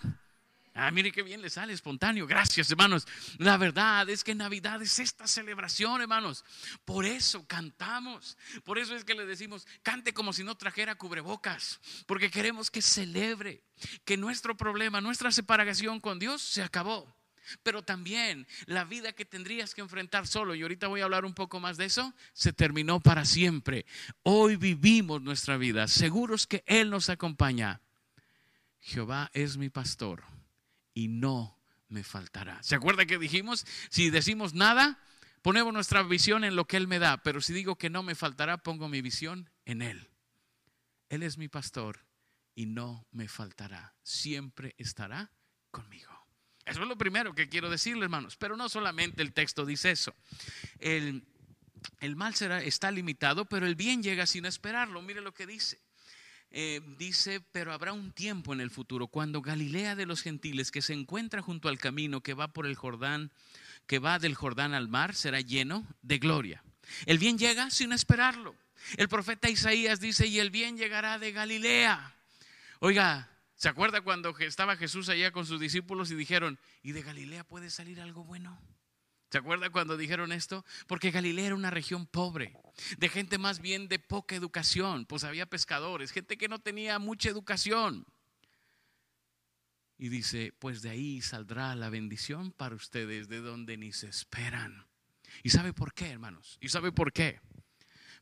Ah, 0.74 0.90
mire 0.90 1.12
qué 1.12 1.22
bien 1.22 1.42
le 1.42 1.50
sale 1.50 1.74
espontáneo. 1.74 2.26
Gracias, 2.26 2.72
hermanos. 2.72 3.06
La 3.38 3.58
verdad 3.58 4.10
es 4.10 4.24
que 4.24 4.34
Navidad 4.34 4.82
es 4.82 5.00
esta 5.00 5.28
celebración, 5.28 6.02
hermanos. 6.02 6.46
Por 6.86 7.06
eso 7.06 7.46
cantamos. 7.46 8.38
Por 8.64 8.80
eso 8.80 8.96
es 8.96 9.04
que 9.04 9.14
le 9.14 9.26
decimos, 9.26 9.68
cante 9.84 10.14
como 10.14 10.32
si 10.32 10.44
no 10.44 10.56
trajera 10.56 10.96
cubrebocas. 10.96 11.82
Porque 12.06 12.32
queremos 12.32 12.72
que 12.72 12.82
celebre 12.82 13.64
que 14.06 14.16
nuestro 14.16 14.56
problema, 14.56 15.02
nuestra 15.02 15.32
separación 15.32 16.00
con 16.00 16.20
Dios 16.20 16.42
se 16.42 16.64
acabó. 16.64 17.14
Pero 17.64 17.82
también 17.82 18.48
la 18.66 18.86
vida 18.86 19.12
que 19.12 19.26
tendrías 19.26 19.76
que 19.76 19.82
enfrentar 19.82 20.26
solo, 20.26 20.56
y 20.56 20.62
ahorita 20.62 20.88
voy 20.88 21.02
a 21.02 21.04
hablar 21.04 21.26
un 21.26 21.34
poco 21.34 21.60
más 21.60 21.76
de 21.76 21.86
eso, 21.86 22.14
se 22.32 22.54
terminó 22.54 23.02
para 23.02 23.26
siempre. 23.26 23.86
Hoy 24.24 24.56
vivimos 24.56 25.22
nuestra 25.22 25.58
vida, 25.58 25.90
seguros 25.90 26.48
que 26.48 26.64
Él 26.66 26.90
nos 26.90 27.10
acompaña. 27.10 27.82
Jehová 28.80 29.30
es 29.34 29.58
mi 29.58 29.70
pastor 29.70 30.24
y 30.94 31.08
no 31.08 31.58
me 31.90 32.04
faltará. 32.04 32.62
¿Se 32.64 32.76
acuerda 32.76 33.06
que 33.06 33.18
dijimos? 33.18 33.66
Si 33.90 34.10
decimos 34.10 34.54
nada, 34.54 35.00
ponemos 35.42 35.74
nuestra 35.74 36.04
visión 36.04 36.44
en 36.44 36.56
lo 36.56 36.66
que 36.66 36.78
Él 36.78 36.88
me 36.88 37.00
da, 37.00 37.22
pero 37.24 37.42
si 37.42 37.54
digo 37.54 37.78
que 37.78 37.90
no 37.90 38.04
me 38.04 38.16
faltará, 38.16 38.58
pongo 38.58 38.88
mi 38.88 39.02
visión 39.02 39.50
en 39.66 39.82
Él. 39.82 40.10
Él 41.10 41.24
es 41.24 41.38
mi 41.38 41.48
pastor 41.48 42.06
y 42.56 42.66
no 42.66 43.08
me 43.12 43.28
faltará. 43.28 43.96
Siempre 44.04 44.76
estará 44.78 45.32
conmigo. 45.70 46.12
Eso 46.66 46.84
es 46.84 46.88
lo 46.88 46.98
primero 46.98 47.34
que 47.34 47.50
quiero 47.50 47.70
decirle, 47.70 48.06
hermanos. 48.06 48.38
Pero 48.38 48.56
no 48.56 48.70
solamente 48.70 49.22
el 49.22 49.34
texto 49.34 49.66
dice 49.66 49.92
eso. 49.92 50.16
El, 50.80 51.26
el 52.00 52.16
mal 52.16 52.36
será, 52.36 52.62
está 52.62 52.92
limitado, 52.92 53.46
pero 53.46 53.66
el 53.66 53.76
bien 53.76 54.04
llega 54.04 54.26
sin 54.26 54.46
esperarlo. 54.46 55.02
Mire 55.02 55.22
lo 55.22 55.34
que 55.34 55.48
dice. 55.48 55.82
Eh, 56.54 56.82
dice, 56.98 57.40
pero 57.54 57.72
habrá 57.72 57.94
un 57.94 58.12
tiempo 58.12 58.52
en 58.52 58.60
el 58.60 58.72
futuro 58.72 59.08
cuando 59.08 59.42
Galilea 59.42 59.96
de 59.96 60.06
los 60.06 60.22
gentiles 60.22 60.70
que 60.70 60.82
se 60.82 60.94
encuentra 60.94 61.42
junto 61.42 61.70
al 61.70 61.78
camino 61.78 62.22
que 62.22 62.34
va 62.34 62.50
por 62.50 62.66
el 62.66 62.76
Jordán, 62.76 63.32
que 63.88 64.00
va 64.00 64.20
del 64.20 64.36
Jordán 64.36 64.74
al 64.74 64.90
mar, 64.90 65.16
será 65.16 65.40
lleno 65.40 65.88
de 66.02 66.20
gloria. 66.20 66.62
El 67.06 67.20
bien 67.20 67.38
llega 67.38 67.70
sin 67.70 67.94
esperarlo. 67.94 68.54
El 68.98 69.08
profeta 69.08 69.50
Isaías 69.50 70.02
dice, 70.02 70.28
y 70.28 70.40
el 70.40 70.50
bien 70.50 70.78
llegará 70.78 71.20
de 71.20 71.32
Galilea. 71.32 72.16
Oiga, 72.80 73.30
¿se 73.56 73.70
acuerda 73.70 74.02
cuando 74.02 74.38
estaba 74.40 74.76
Jesús 74.76 75.08
allá 75.08 75.32
con 75.32 75.46
sus 75.46 75.60
discípulos 75.60 76.12
y 76.12 76.16
dijeron, 76.16 76.60
¿y 76.84 76.92
de 76.92 77.02
Galilea 77.02 77.46
puede 77.46 77.70
salir 77.70 78.02
algo 78.02 78.26
bueno? 78.26 78.60
¿Se 79.32 79.38
acuerda 79.38 79.70
cuando 79.70 79.96
dijeron 79.96 80.34
esto? 80.34 80.66
Porque 80.88 81.10
Galilea 81.10 81.48
era 81.48 81.56
una 81.56 81.70
región 81.70 82.06
pobre, 82.06 82.54
de 82.98 83.08
gente 83.08 83.38
más 83.38 83.62
bien 83.62 83.88
de 83.88 83.98
poca 83.98 84.36
educación, 84.36 85.06
pues 85.06 85.24
había 85.24 85.46
pescadores, 85.46 86.12
gente 86.12 86.38
que 86.38 86.50
no 86.50 86.60
tenía 86.60 87.00
mucha 87.00 87.30
educación. 87.30 88.06
Y 89.98 90.10
dice, 90.10 90.54
pues 90.60 90.82
de 90.82 90.90
ahí 90.90 91.22
saldrá 91.22 91.74
la 91.76 91.90
bendición 91.90 92.52
para 92.52 92.76
ustedes, 92.76 93.30
de 93.30 93.40
donde 93.40 93.78
ni 93.78 93.94
se 93.94 94.10
esperan. 94.10 94.86
¿Y 95.44 95.52
sabe 95.52 95.72
por 95.72 95.94
qué, 95.94 96.10
hermanos? 96.10 96.58
¿Y 96.60 96.68
sabe 96.68 96.92
por 96.92 97.14
qué? 97.14 97.40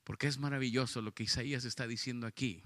Porque 0.04 0.28
es 0.28 0.38
maravilloso 0.38 1.02
lo 1.02 1.16
que 1.16 1.24
Isaías 1.24 1.66
está 1.66 1.88
diciendo 1.88 2.28
aquí. 2.28 2.62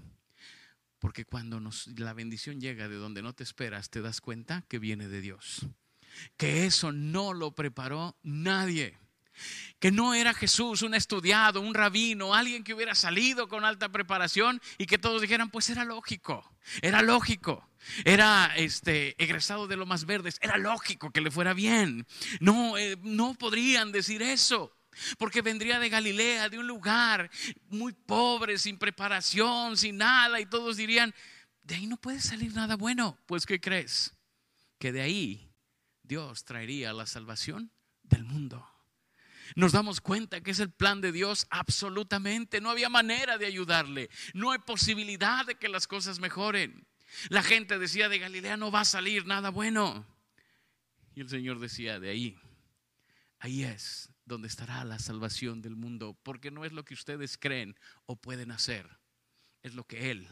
Porque 1.00 1.24
cuando 1.24 1.62
la 1.96 2.12
bendición 2.12 2.60
llega 2.60 2.90
de 2.90 2.96
donde 2.96 3.22
no 3.22 3.32
te 3.32 3.44
esperas, 3.44 3.90
te 3.90 4.02
das 4.02 4.20
cuenta 4.20 4.66
que 4.68 4.80
viene 4.80 5.08
de 5.08 5.22
Dios 5.22 5.66
que 6.38 6.66
eso 6.66 6.92
no 6.92 7.34
lo 7.34 7.54
preparó 7.54 8.18
nadie. 8.24 8.98
Que 9.80 9.92
no 9.92 10.14
era 10.14 10.34
Jesús 10.34 10.82
un 10.82 10.94
estudiado, 10.94 11.60
un 11.60 11.74
rabino, 11.74 12.34
alguien 12.34 12.64
que 12.64 12.74
hubiera 12.74 12.96
salido 12.96 13.48
con 13.48 13.66
alta 13.66 13.90
preparación 13.90 14.62
y 14.78 14.86
que 14.86 14.98
todos 14.98 15.22
dijeran, 15.22 15.50
pues 15.50 15.70
era 15.70 15.84
lógico, 15.84 16.56
era 16.82 17.02
lógico. 17.02 17.68
Era 18.06 18.54
este 18.56 19.22
egresado 19.22 19.68
de 19.68 19.76
lo 19.76 19.86
más 19.86 20.06
verdes, 20.06 20.40
era 20.42 20.58
lógico 20.58 21.12
que 21.12 21.20
le 21.20 21.32
fuera 21.32 21.54
bien. 21.54 22.08
No, 22.40 22.78
eh, 22.78 22.98
no 23.02 23.34
podrían 23.34 23.92
decir 23.92 24.22
eso. 24.22 24.74
Porque 25.18 25.42
vendría 25.42 25.80
de 25.80 25.90
Galilea, 25.90 26.50
de 26.50 26.60
un 26.60 26.68
lugar 26.68 27.30
muy 27.68 27.94
pobre, 27.94 28.58
sin 28.58 28.78
preparación, 28.78 29.76
sin 29.76 29.98
nada, 29.98 30.40
y 30.40 30.46
todos 30.46 30.78
dirían, 30.78 31.14
de 31.64 31.76
ahí 31.76 31.88
no 31.88 31.98
puede 31.98 32.22
salir 32.22 32.54
nada 32.54 32.76
bueno. 32.76 33.18
Pues, 33.26 33.46
¿qué 33.46 33.60
crees? 33.60 34.14
Que 34.78 34.92
de 34.92 35.02
ahí 35.02 35.53
Dios 36.04 36.44
traería 36.44 36.94
la 36.94 37.06
salvación 37.06 37.72
del 38.04 38.24
mundo. 38.24 38.70
Nos 39.56 39.72
damos 39.72 40.02
cuenta 40.02 40.42
que 40.42 40.52
es 40.52 40.60
el 40.60 40.72
plan 40.72 41.02
de 41.02 41.12
Dios 41.12 41.48
absolutamente. 41.50 42.62
No 42.62 42.70
había 42.70 42.90
manera 42.90 43.38
de 43.38 43.46
ayudarle. 43.46 44.10
No 44.34 44.52
hay 44.52 44.60
posibilidad 44.60 45.46
de 45.46 45.56
que 45.56 45.70
las 45.70 45.88
cosas 45.88 46.20
mejoren. 46.20 46.88
La 47.30 47.44
gente 47.44 47.78
decía 47.78 48.10
de 48.10 48.20
Galilea 48.20 48.58
no 48.58 48.72
va 48.72 48.82
a 48.82 48.86
salir 48.86 49.26
nada 49.26 49.50
bueno. 49.50 50.06
Y 51.16 51.22
el 51.22 51.30
Señor 51.30 51.60
decía 51.60 52.00
de 52.00 52.10
ahí, 52.10 52.40
ahí 53.40 53.64
es 53.64 54.10
donde 54.26 54.48
estará 54.48 54.84
la 54.84 55.00
salvación 55.00 55.62
del 55.62 55.76
mundo. 55.76 56.18
Porque 56.24 56.50
no 56.52 56.66
es 56.66 56.72
lo 56.72 56.84
que 56.84 56.96
ustedes 56.96 57.38
creen 57.38 57.78
o 58.06 58.16
pueden 58.16 58.52
hacer. 58.52 58.90
Es 59.62 59.76
lo 59.76 59.86
que 59.86 60.12
Él 60.12 60.28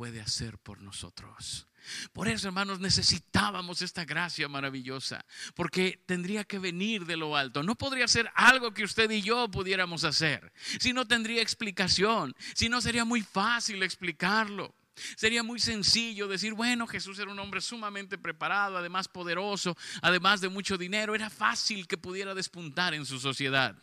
puede 0.00 0.22
hacer 0.22 0.56
por 0.56 0.80
nosotros. 0.80 1.68
Por 2.14 2.26
eso, 2.26 2.48
hermanos, 2.48 2.80
necesitábamos 2.80 3.82
esta 3.82 4.06
gracia 4.06 4.48
maravillosa, 4.48 5.26
porque 5.54 6.02
tendría 6.06 6.44
que 6.44 6.58
venir 6.58 7.04
de 7.04 7.18
lo 7.18 7.36
alto. 7.36 7.62
No 7.62 7.74
podría 7.74 8.08
ser 8.08 8.30
algo 8.34 8.72
que 8.72 8.84
usted 8.84 9.10
y 9.10 9.20
yo 9.20 9.50
pudiéramos 9.50 10.04
hacer, 10.04 10.54
si 10.80 10.94
no 10.94 11.06
tendría 11.06 11.42
explicación, 11.42 12.34
si 12.54 12.70
no 12.70 12.80
sería 12.80 13.04
muy 13.04 13.20
fácil 13.20 13.82
explicarlo. 13.82 14.74
Sería 15.18 15.42
muy 15.42 15.60
sencillo 15.60 16.28
decir, 16.28 16.54
bueno, 16.54 16.86
Jesús 16.86 17.18
era 17.18 17.30
un 17.30 17.38
hombre 17.38 17.60
sumamente 17.60 18.16
preparado, 18.16 18.78
además 18.78 19.06
poderoso, 19.06 19.76
además 20.00 20.40
de 20.40 20.48
mucho 20.48 20.78
dinero, 20.78 21.14
era 21.14 21.28
fácil 21.28 21.86
que 21.86 21.98
pudiera 21.98 22.34
despuntar 22.34 22.94
en 22.94 23.04
su 23.04 23.20
sociedad. 23.20 23.76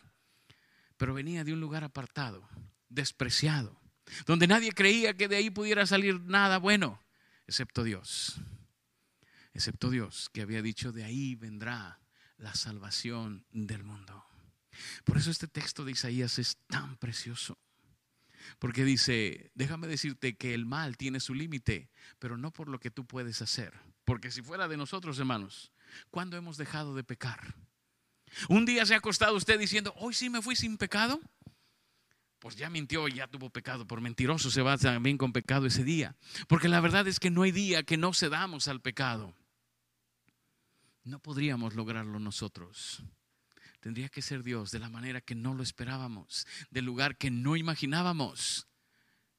Pero 0.96 1.14
venía 1.14 1.44
de 1.44 1.52
un 1.52 1.60
lugar 1.60 1.84
apartado, 1.84 2.48
despreciado, 2.88 3.77
donde 4.26 4.46
nadie 4.46 4.72
creía 4.72 5.14
que 5.16 5.28
de 5.28 5.36
ahí 5.36 5.50
pudiera 5.50 5.86
salir 5.86 6.20
nada 6.22 6.58
bueno 6.58 7.02
excepto 7.48 7.82
Dios, 7.82 8.36
excepto 9.54 9.90
Dios 9.90 10.28
que 10.32 10.42
había 10.42 10.62
dicho, 10.62 10.92
de 10.92 11.02
ahí 11.02 11.34
vendrá 11.34 11.98
la 12.36 12.54
salvación 12.54 13.46
del 13.50 13.82
mundo. 13.82 14.24
Por 15.02 15.16
eso 15.16 15.30
este 15.30 15.48
texto 15.48 15.84
de 15.84 15.92
Isaías 15.92 16.38
es 16.38 16.58
tan 16.68 16.96
precioso. 16.98 17.58
Porque 18.60 18.84
dice, 18.84 19.50
déjame 19.54 19.88
decirte 19.88 20.36
que 20.36 20.54
el 20.54 20.64
mal 20.64 20.96
tiene 20.96 21.20
su 21.20 21.34
límite, 21.34 21.90
pero 22.18 22.36
no 22.36 22.52
por 22.52 22.68
lo 22.68 22.78
que 22.78 22.90
tú 22.90 23.06
puedes 23.06 23.42
hacer. 23.42 23.74
Porque 24.04 24.30
si 24.30 24.42
fuera 24.42 24.68
de 24.68 24.76
nosotros, 24.76 25.18
hermanos, 25.18 25.72
¿cuándo 26.10 26.36
hemos 26.36 26.56
dejado 26.56 26.94
de 26.94 27.02
pecar? 27.02 27.56
Un 28.48 28.64
día 28.64 28.86
se 28.86 28.94
ha 28.94 28.98
acostado 28.98 29.36
usted 29.36 29.58
diciendo, 29.58 29.92
hoy 29.96 30.14
sí 30.14 30.30
me 30.30 30.42
fui 30.42 30.54
sin 30.54 30.76
pecado 30.76 31.20
pues 32.38 32.56
ya 32.56 32.70
mintió 32.70 33.08
y 33.08 33.14
ya 33.14 33.26
tuvo 33.26 33.50
pecado. 33.50 33.86
Por 33.86 34.00
mentiroso 34.00 34.50
se 34.50 34.62
va 34.62 34.78
también 34.78 35.18
con 35.18 35.32
pecado 35.32 35.66
ese 35.66 35.84
día. 35.84 36.16
Porque 36.46 36.68
la 36.68 36.80
verdad 36.80 37.06
es 37.08 37.18
que 37.18 37.30
no 37.30 37.42
hay 37.42 37.52
día 37.52 37.82
que 37.82 37.96
no 37.96 38.12
cedamos 38.14 38.68
al 38.68 38.80
pecado. 38.80 39.34
No 41.04 41.18
podríamos 41.20 41.74
lograrlo 41.74 42.18
nosotros. 42.18 43.02
Tendría 43.80 44.08
que 44.08 44.22
ser 44.22 44.42
Dios 44.42 44.70
de 44.70 44.78
la 44.78 44.88
manera 44.88 45.20
que 45.20 45.34
no 45.34 45.54
lo 45.54 45.62
esperábamos, 45.62 46.46
del 46.70 46.84
lugar 46.84 47.16
que 47.16 47.30
no 47.30 47.56
imaginábamos. 47.56 48.66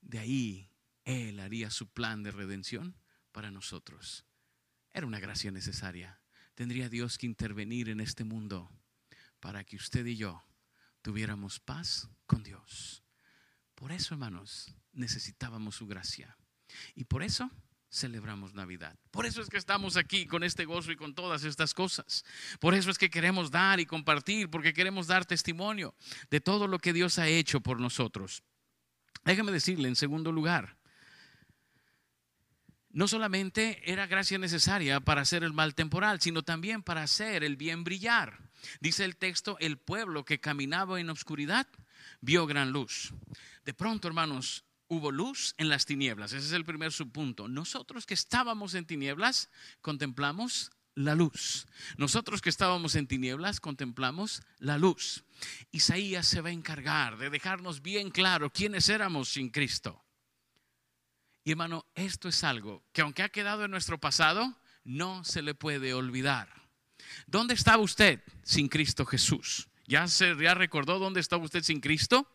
De 0.01 0.19
ahí 0.19 0.69
Él 1.03 1.39
haría 1.39 1.69
su 1.69 1.87
plan 1.87 2.23
de 2.23 2.31
redención 2.31 2.95
para 3.31 3.51
nosotros. 3.51 4.25
Era 4.93 5.05
una 5.05 5.19
gracia 5.19 5.51
necesaria. 5.51 6.19
Tendría 6.55 6.89
Dios 6.89 7.17
que 7.17 7.25
intervenir 7.25 7.89
en 7.89 7.99
este 7.99 8.23
mundo 8.23 8.71
para 9.39 9.63
que 9.63 9.75
usted 9.75 10.05
y 10.05 10.17
yo 10.17 10.43
tuviéramos 11.01 11.59
paz 11.59 12.09
con 12.29 12.43
Dios. 12.43 13.03
Por 13.73 13.91
eso, 13.91 14.13
hermanos, 14.13 14.71
necesitábamos 14.93 15.75
su 15.75 15.87
gracia. 15.87 16.37
Y 16.93 17.05
por 17.05 17.23
eso 17.23 17.49
celebramos 17.89 18.53
Navidad. 18.53 18.95
Por 19.09 19.25
eso 19.25 19.41
es 19.41 19.49
que 19.49 19.57
estamos 19.57 19.97
aquí 19.97 20.27
con 20.27 20.43
este 20.43 20.65
gozo 20.65 20.91
y 20.91 20.95
con 20.95 21.15
todas 21.15 21.43
estas 21.43 21.73
cosas. 21.73 22.23
Por 22.59 22.75
eso 22.75 22.91
es 22.91 22.99
que 22.99 23.09
queremos 23.09 23.49
dar 23.49 23.79
y 23.79 23.87
compartir, 23.87 24.47
porque 24.51 24.73
queremos 24.75 25.07
dar 25.07 25.25
testimonio 25.25 25.95
de 26.29 26.39
todo 26.39 26.67
lo 26.67 26.77
que 26.77 26.93
Dios 26.93 27.17
ha 27.17 27.27
hecho 27.27 27.61
por 27.61 27.79
nosotros. 27.79 28.43
Déjame 29.25 29.51
decirle, 29.51 29.87
en 29.87 29.95
segundo 29.95 30.31
lugar, 30.31 30.77
no 32.91 33.07
solamente 33.07 33.91
era 33.91 34.05
gracia 34.05 34.37
necesaria 34.37 34.99
para 34.99 35.21
hacer 35.21 35.43
el 35.43 35.53
mal 35.53 35.73
temporal, 35.73 36.21
sino 36.21 36.43
también 36.43 36.83
para 36.83 37.01
hacer 37.01 37.43
el 37.43 37.57
bien 37.57 37.83
brillar. 37.83 38.37
Dice 38.81 39.03
el 39.03 39.15
texto, 39.15 39.57
el 39.59 39.79
pueblo 39.79 40.25
que 40.25 40.39
caminaba 40.39 40.99
en 40.99 41.09
obscuridad 41.09 41.67
vio 42.21 42.45
gran 42.45 42.71
luz. 42.71 43.13
De 43.65 43.73
pronto, 43.73 44.07
hermanos, 44.07 44.65
hubo 44.87 45.11
luz 45.11 45.53
en 45.57 45.69
las 45.69 45.85
tinieblas. 45.85 46.33
Ese 46.33 46.47
es 46.47 46.53
el 46.53 46.65
primer 46.65 46.91
subpunto. 46.91 47.47
Nosotros 47.47 48.05
que 48.05 48.13
estábamos 48.13 48.73
en 48.73 48.85
tinieblas, 48.85 49.49
contemplamos 49.81 50.71
la 50.95 51.15
luz. 51.15 51.67
Nosotros 51.97 52.41
que 52.41 52.49
estábamos 52.49 52.95
en 52.95 53.07
tinieblas, 53.07 53.59
contemplamos 53.59 54.41
la 54.57 54.77
luz. 54.77 55.23
Isaías 55.71 56.27
se 56.27 56.41
va 56.41 56.49
a 56.49 56.53
encargar 56.53 57.17
de 57.17 57.29
dejarnos 57.29 57.81
bien 57.81 58.09
claro 58.09 58.51
quiénes 58.51 58.89
éramos 58.89 59.29
sin 59.29 59.49
Cristo. 59.49 60.03
Y 61.43 61.51
hermano, 61.51 61.85
esto 61.95 62.27
es 62.27 62.43
algo 62.43 62.83
que 62.91 63.01
aunque 63.01 63.23
ha 63.23 63.29
quedado 63.29 63.63
en 63.63 63.71
nuestro 63.71 63.99
pasado, 63.99 64.57
no 64.83 65.23
se 65.23 65.41
le 65.41 65.53
puede 65.55 65.93
olvidar. 65.93 66.49
¿Dónde 67.27 67.53
estaba 67.53 67.81
usted 67.81 68.21
sin 68.43 68.67
Cristo 68.67 69.05
Jesús? 69.05 69.68
¿Ya, 69.89 70.07
se, 70.07 70.35
¿Ya 70.35 70.53
recordó 70.53 70.99
dónde 70.99 71.19
estaba 71.19 71.43
usted 71.43 71.63
sin 71.63 71.81
Cristo? 71.81 72.27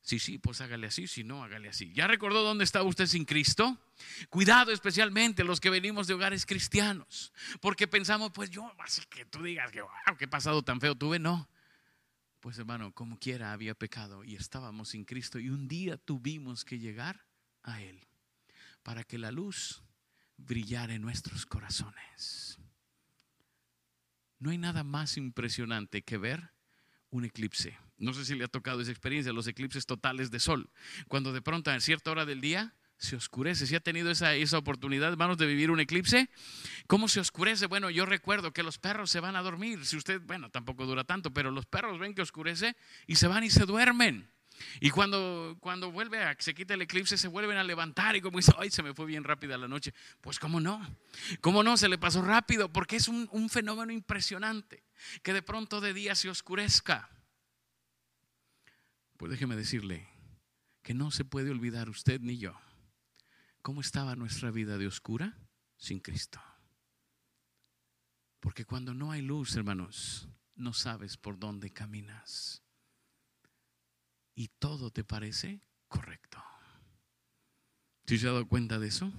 Sí, 0.00 0.20
sí, 0.20 0.38
pues 0.38 0.60
hágale 0.60 0.86
así, 0.86 1.08
si 1.08 1.24
no, 1.24 1.42
hágale 1.42 1.68
así. 1.68 1.92
¿Ya 1.92 2.06
recordó 2.06 2.44
dónde 2.44 2.62
estaba 2.62 2.84
usted 2.84 3.06
sin 3.06 3.24
Cristo? 3.24 3.76
Cuidado 4.30 4.70
especialmente 4.70 5.42
los 5.42 5.58
que 5.58 5.68
venimos 5.68 6.06
de 6.06 6.14
hogares 6.14 6.46
cristianos, 6.46 7.32
porque 7.60 7.88
pensamos, 7.88 8.30
pues 8.32 8.50
yo, 8.50 8.72
así 8.78 9.02
que 9.10 9.24
tú 9.24 9.42
digas 9.42 9.72
que, 9.72 9.82
wow, 9.82 10.16
qué 10.16 10.28
pasado 10.28 10.62
tan 10.62 10.80
feo 10.80 10.94
tuve, 10.94 11.18
no. 11.18 11.48
Pues 12.38 12.56
hermano, 12.56 12.92
como 12.92 13.18
quiera 13.18 13.52
había 13.52 13.74
pecado 13.74 14.22
y 14.22 14.36
estábamos 14.36 14.90
sin 14.90 15.04
Cristo 15.04 15.40
y 15.40 15.50
un 15.50 15.66
día 15.66 15.96
tuvimos 15.96 16.64
que 16.64 16.78
llegar 16.78 17.26
a 17.64 17.82
Él 17.82 18.06
para 18.84 19.02
que 19.02 19.18
la 19.18 19.32
luz 19.32 19.82
brillara 20.36 20.94
en 20.94 21.02
nuestros 21.02 21.46
corazones. 21.46 22.60
No 24.44 24.50
hay 24.50 24.58
nada 24.58 24.84
más 24.84 25.16
impresionante 25.16 26.02
que 26.02 26.18
ver 26.18 26.50
un 27.08 27.24
eclipse. 27.24 27.78
No 27.96 28.12
sé 28.12 28.26
si 28.26 28.34
le 28.34 28.44
ha 28.44 28.48
tocado 28.48 28.82
esa 28.82 28.90
experiencia, 28.90 29.32
los 29.32 29.46
eclipses 29.46 29.86
totales 29.86 30.30
de 30.30 30.38
sol, 30.38 30.68
cuando 31.08 31.32
de 31.32 31.40
pronto 31.40 31.70
a 31.70 31.80
cierta 31.80 32.10
hora 32.10 32.26
del 32.26 32.42
día 32.42 32.74
se 32.98 33.16
oscurece. 33.16 33.66
Si 33.66 33.74
ha 33.74 33.80
tenido 33.80 34.10
esa, 34.10 34.34
esa 34.34 34.58
oportunidad, 34.58 35.10
hermanos, 35.10 35.38
de 35.38 35.46
vivir 35.46 35.70
un 35.70 35.80
eclipse, 35.80 36.28
¿cómo 36.86 37.08
se 37.08 37.20
oscurece? 37.20 37.64
Bueno, 37.64 37.88
yo 37.88 38.04
recuerdo 38.04 38.52
que 38.52 38.62
los 38.62 38.76
perros 38.76 39.10
se 39.10 39.18
van 39.18 39.34
a 39.34 39.40
dormir. 39.40 39.86
Si 39.86 39.96
usted, 39.96 40.20
bueno, 40.20 40.50
tampoco 40.50 40.84
dura 40.84 41.04
tanto, 41.04 41.32
pero 41.32 41.50
los 41.50 41.64
perros 41.64 41.98
ven 41.98 42.14
que 42.14 42.20
oscurece 42.20 42.76
y 43.06 43.14
se 43.14 43.28
van 43.28 43.44
y 43.44 43.50
se 43.50 43.64
duermen. 43.64 44.28
Y 44.80 44.90
cuando, 44.90 45.56
cuando 45.60 45.90
vuelve 45.90 46.22
a 46.22 46.36
se 46.38 46.54
quita 46.54 46.74
el 46.74 46.82
eclipse, 46.82 47.16
se 47.16 47.28
vuelven 47.28 47.56
a 47.56 47.64
levantar 47.64 48.16
y 48.16 48.20
como 48.20 48.38
dice, 48.38 48.52
ay, 48.58 48.70
se 48.70 48.82
me 48.82 48.94
fue 48.94 49.06
bien 49.06 49.24
rápida 49.24 49.58
la 49.58 49.68
noche. 49.68 49.94
Pues 50.20 50.38
cómo 50.38 50.60
no, 50.60 50.80
cómo 51.40 51.62
no, 51.62 51.76
se 51.76 51.88
le 51.88 51.98
pasó 51.98 52.22
rápido, 52.22 52.72
porque 52.72 52.96
es 52.96 53.08
un, 53.08 53.28
un 53.32 53.48
fenómeno 53.48 53.92
impresionante 53.92 54.84
que 55.22 55.32
de 55.32 55.42
pronto 55.42 55.80
de 55.80 55.92
día 55.92 56.14
se 56.14 56.28
oscurezca. 56.28 57.10
Pues 59.16 59.30
déjeme 59.30 59.56
decirle 59.56 60.08
que 60.82 60.94
no 60.94 61.10
se 61.10 61.24
puede 61.24 61.50
olvidar 61.50 61.88
usted 61.88 62.20
ni 62.20 62.38
yo 62.38 62.58
cómo 63.62 63.80
estaba 63.80 64.14
nuestra 64.14 64.50
vida 64.50 64.76
de 64.76 64.86
oscura 64.86 65.38
sin 65.78 65.98
Cristo. 66.00 66.40
Porque 68.40 68.66
cuando 68.66 68.92
no 68.92 69.10
hay 69.10 69.22
luz, 69.22 69.56
hermanos, 69.56 70.28
no 70.54 70.74
sabes 70.74 71.16
por 71.16 71.38
dónde 71.38 71.72
caminas 71.72 72.63
y 74.34 74.48
todo 74.58 74.90
te 74.90 75.04
parece 75.04 75.60
correcto. 75.88 76.42
¿Sí 78.06 78.18
se 78.18 78.28
ha 78.28 78.32
dado 78.32 78.46
cuenta 78.46 78.78
de 78.78 78.88
eso? 78.88 79.12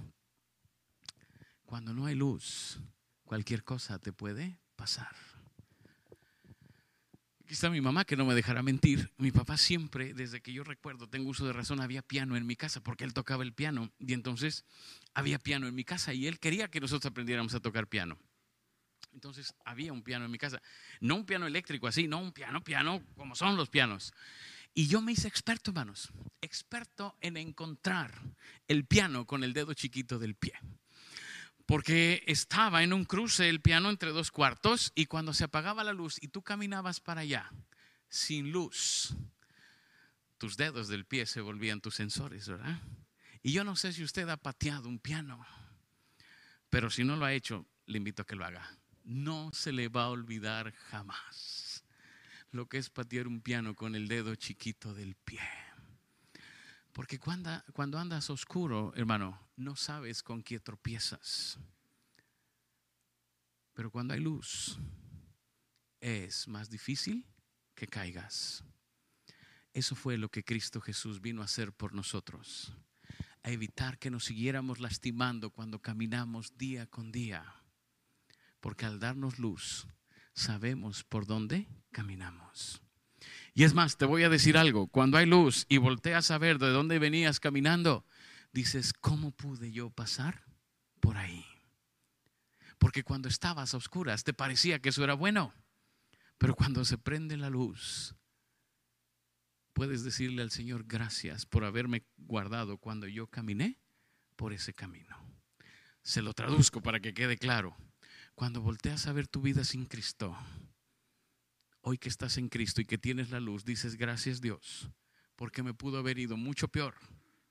Cuando 1.64 1.92
no 1.92 2.06
hay 2.06 2.14
luz, 2.14 2.78
cualquier 3.24 3.64
cosa 3.64 3.98
te 3.98 4.12
puede 4.12 4.60
pasar. 4.76 5.14
Aquí 7.46 7.54
está 7.54 7.70
mi 7.70 7.80
mamá 7.80 8.04
que 8.04 8.16
no 8.16 8.24
me 8.24 8.34
dejará 8.34 8.62
mentir. 8.62 9.12
Mi 9.18 9.30
papá 9.30 9.56
siempre, 9.56 10.14
desde 10.14 10.40
que 10.40 10.52
yo 10.52 10.64
recuerdo, 10.64 11.08
tengo 11.08 11.30
uso 11.30 11.46
de 11.46 11.52
razón, 11.52 11.80
había 11.80 12.02
piano 12.02 12.36
en 12.36 12.44
mi 12.44 12.56
casa 12.56 12.80
porque 12.80 13.04
él 13.04 13.14
tocaba 13.14 13.44
el 13.44 13.52
piano 13.52 13.92
y 14.00 14.14
entonces 14.14 14.64
había 15.14 15.38
piano 15.38 15.68
en 15.68 15.74
mi 15.74 15.84
casa 15.84 16.12
y 16.12 16.26
él 16.26 16.40
quería 16.40 16.68
que 16.68 16.80
nosotros 16.80 17.08
aprendiéramos 17.08 17.54
a 17.54 17.60
tocar 17.60 17.86
piano. 17.86 18.18
Entonces 19.12 19.54
había 19.64 19.92
un 19.92 20.02
piano 20.02 20.24
en 20.24 20.30
mi 20.30 20.38
casa, 20.38 20.60
no 21.00 21.14
un 21.14 21.24
piano 21.24 21.46
eléctrico 21.46 21.86
así, 21.86 22.08
no 22.08 22.18
un 22.18 22.32
piano, 22.32 22.62
piano 22.64 23.02
como 23.16 23.34
son 23.34 23.56
los 23.56 23.70
pianos. 23.70 24.12
Y 24.78 24.88
yo 24.88 25.00
me 25.00 25.12
hice 25.12 25.26
experto, 25.26 25.70
hermanos, 25.70 26.12
experto 26.42 27.16
en 27.22 27.38
encontrar 27.38 28.12
el 28.68 28.84
piano 28.84 29.26
con 29.26 29.42
el 29.42 29.54
dedo 29.54 29.72
chiquito 29.72 30.18
del 30.18 30.34
pie. 30.34 30.52
Porque 31.64 32.22
estaba 32.26 32.82
en 32.82 32.92
un 32.92 33.06
cruce 33.06 33.48
el 33.48 33.62
piano 33.62 33.88
entre 33.88 34.10
dos 34.10 34.30
cuartos 34.30 34.92
y 34.94 35.06
cuando 35.06 35.32
se 35.32 35.44
apagaba 35.44 35.82
la 35.82 35.94
luz 35.94 36.18
y 36.20 36.28
tú 36.28 36.42
caminabas 36.42 37.00
para 37.00 37.22
allá 37.22 37.50
sin 38.10 38.52
luz, 38.52 39.16
tus 40.36 40.58
dedos 40.58 40.88
del 40.88 41.06
pie 41.06 41.24
se 41.24 41.40
volvían 41.40 41.80
tus 41.80 41.94
sensores, 41.94 42.46
¿verdad? 42.46 42.78
Y 43.42 43.52
yo 43.52 43.64
no 43.64 43.76
sé 43.76 43.94
si 43.94 44.04
usted 44.04 44.28
ha 44.28 44.36
pateado 44.36 44.90
un 44.90 44.98
piano, 44.98 45.42
pero 46.68 46.90
si 46.90 47.02
no 47.02 47.16
lo 47.16 47.24
ha 47.24 47.32
hecho, 47.32 47.64
le 47.86 47.96
invito 47.96 48.20
a 48.20 48.26
que 48.26 48.36
lo 48.36 48.44
haga. 48.44 48.78
No 49.04 49.52
se 49.54 49.72
le 49.72 49.88
va 49.88 50.04
a 50.04 50.10
olvidar 50.10 50.74
jamás 50.90 51.55
lo 52.56 52.66
que 52.66 52.78
es 52.78 52.90
patear 52.90 53.28
un 53.28 53.40
piano 53.40 53.74
con 53.74 53.94
el 53.94 54.08
dedo 54.08 54.34
chiquito 54.34 54.94
del 54.94 55.14
pie. 55.14 55.40
Porque 56.92 57.18
cuando, 57.18 57.62
cuando 57.74 57.98
andas 57.98 58.30
oscuro, 58.30 58.92
hermano, 58.96 59.38
no 59.56 59.76
sabes 59.76 60.22
con 60.22 60.42
qué 60.42 60.58
tropiezas. 60.58 61.58
Pero 63.74 63.90
cuando 63.90 64.14
hay 64.14 64.20
luz, 64.20 64.78
es 66.00 66.48
más 66.48 66.70
difícil 66.70 67.26
que 67.74 67.86
caigas. 67.86 68.64
Eso 69.74 69.94
fue 69.94 70.16
lo 70.16 70.30
que 70.30 70.42
Cristo 70.42 70.80
Jesús 70.80 71.20
vino 71.20 71.42
a 71.42 71.44
hacer 71.44 71.74
por 71.74 71.92
nosotros, 71.92 72.72
a 73.42 73.50
evitar 73.50 73.98
que 73.98 74.10
nos 74.10 74.24
siguiéramos 74.24 74.80
lastimando 74.80 75.50
cuando 75.50 75.82
caminamos 75.82 76.56
día 76.56 76.86
con 76.86 77.12
día. 77.12 77.44
Porque 78.60 78.86
al 78.86 78.98
darnos 78.98 79.38
luz, 79.38 79.86
sabemos 80.36 81.02
por 81.02 81.26
dónde 81.26 81.66
caminamos. 81.90 82.82
Y 83.54 83.64
es 83.64 83.74
más, 83.74 83.96
te 83.96 84.04
voy 84.04 84.22
a 84.22 84.28
decir 84.28 84.56
algo, 84.58 84.86
cuando 84.86 85.16
hay 85.16 85.26
luz 85.26 85.64
y 85.68 85.78
volteas 85.78 86.30
a 86.30 86.38
ver 86.38 86.58
de 86.58 86.68
dónde 86.68 86.98
venías 86.98 87.40
caminando, 87.40 88.04
dices, 88.52 88.92
¿cómo 88.92 89.32
pude 89.32 89.72
yo 89.72 89.90
pasar 89.90 90.44
por 91.00 91.16
ahí? 91.16 91.44
Porque 92.78 93.02
cuando 93.02 93.28
estabas 93.28 93.72
a 93.72 93.78
oscuras 93.78 94.22
te 94.22 94.34
parecía 94.34 94.78
que 94.78 94.90
eso 94.90 95.02
era 95.02 95.14
bueno, 95.14 95.54
pero 96.36 96.54
cuando 96.54 96.84
se 96.84 96.98
prende 96.98 97.38
la 97.38 97.48
luz, 97.48 98.14
puedes 99.72 100.04
decirle 100.04 100.42
al 100.42 100.50
Señor 100.50 100.84
gracias 100.86 101.46
por 101.46 101.64
haberme 101.64 102.04
guardado 102.18 102.76
cuando 102.76 103.06
yo 103.06 103.26
caminé 103.26 103.80
por 104.36 104.52
ese 104.52 104.74
camino. 104.74 105.16
Se 106.02 106.20
lo 106.20 106.34
traduzco 106.34 106.82
para 106.82 107.00
que 107.00 107.14
quede 107.14 107.38
claro. 107.38 107.74
Cuando 108.36 108.60
volteas 108.60 109.06
a 109.06 109.14
ver 109.14 109.26
tu 109.26 109.40
vida 109.40 109.64
sin 109.64 109.86
Cristo, 109.86 110.36
hoy 111.80 111.96
que 111.96 112.10
estás 112.10 112.36
en 112.36 112.50
Cristo 112.50 112.82
y 112.82 112.84
que 112.84 112.98
tienes 112.98 113.30
la 113.30 113.40
luz, 113.40 113.64
dices 113.64 113.96
gracias 113.96 114.42
Dios, 114.42 114.90
porque 115.36 115.62
me 115.62 115.72
pudo 115.72 115.98
haber 115.98 116.18
ido 116.18 116.36
mucho 116.36 116.68
peor 116.68 116.94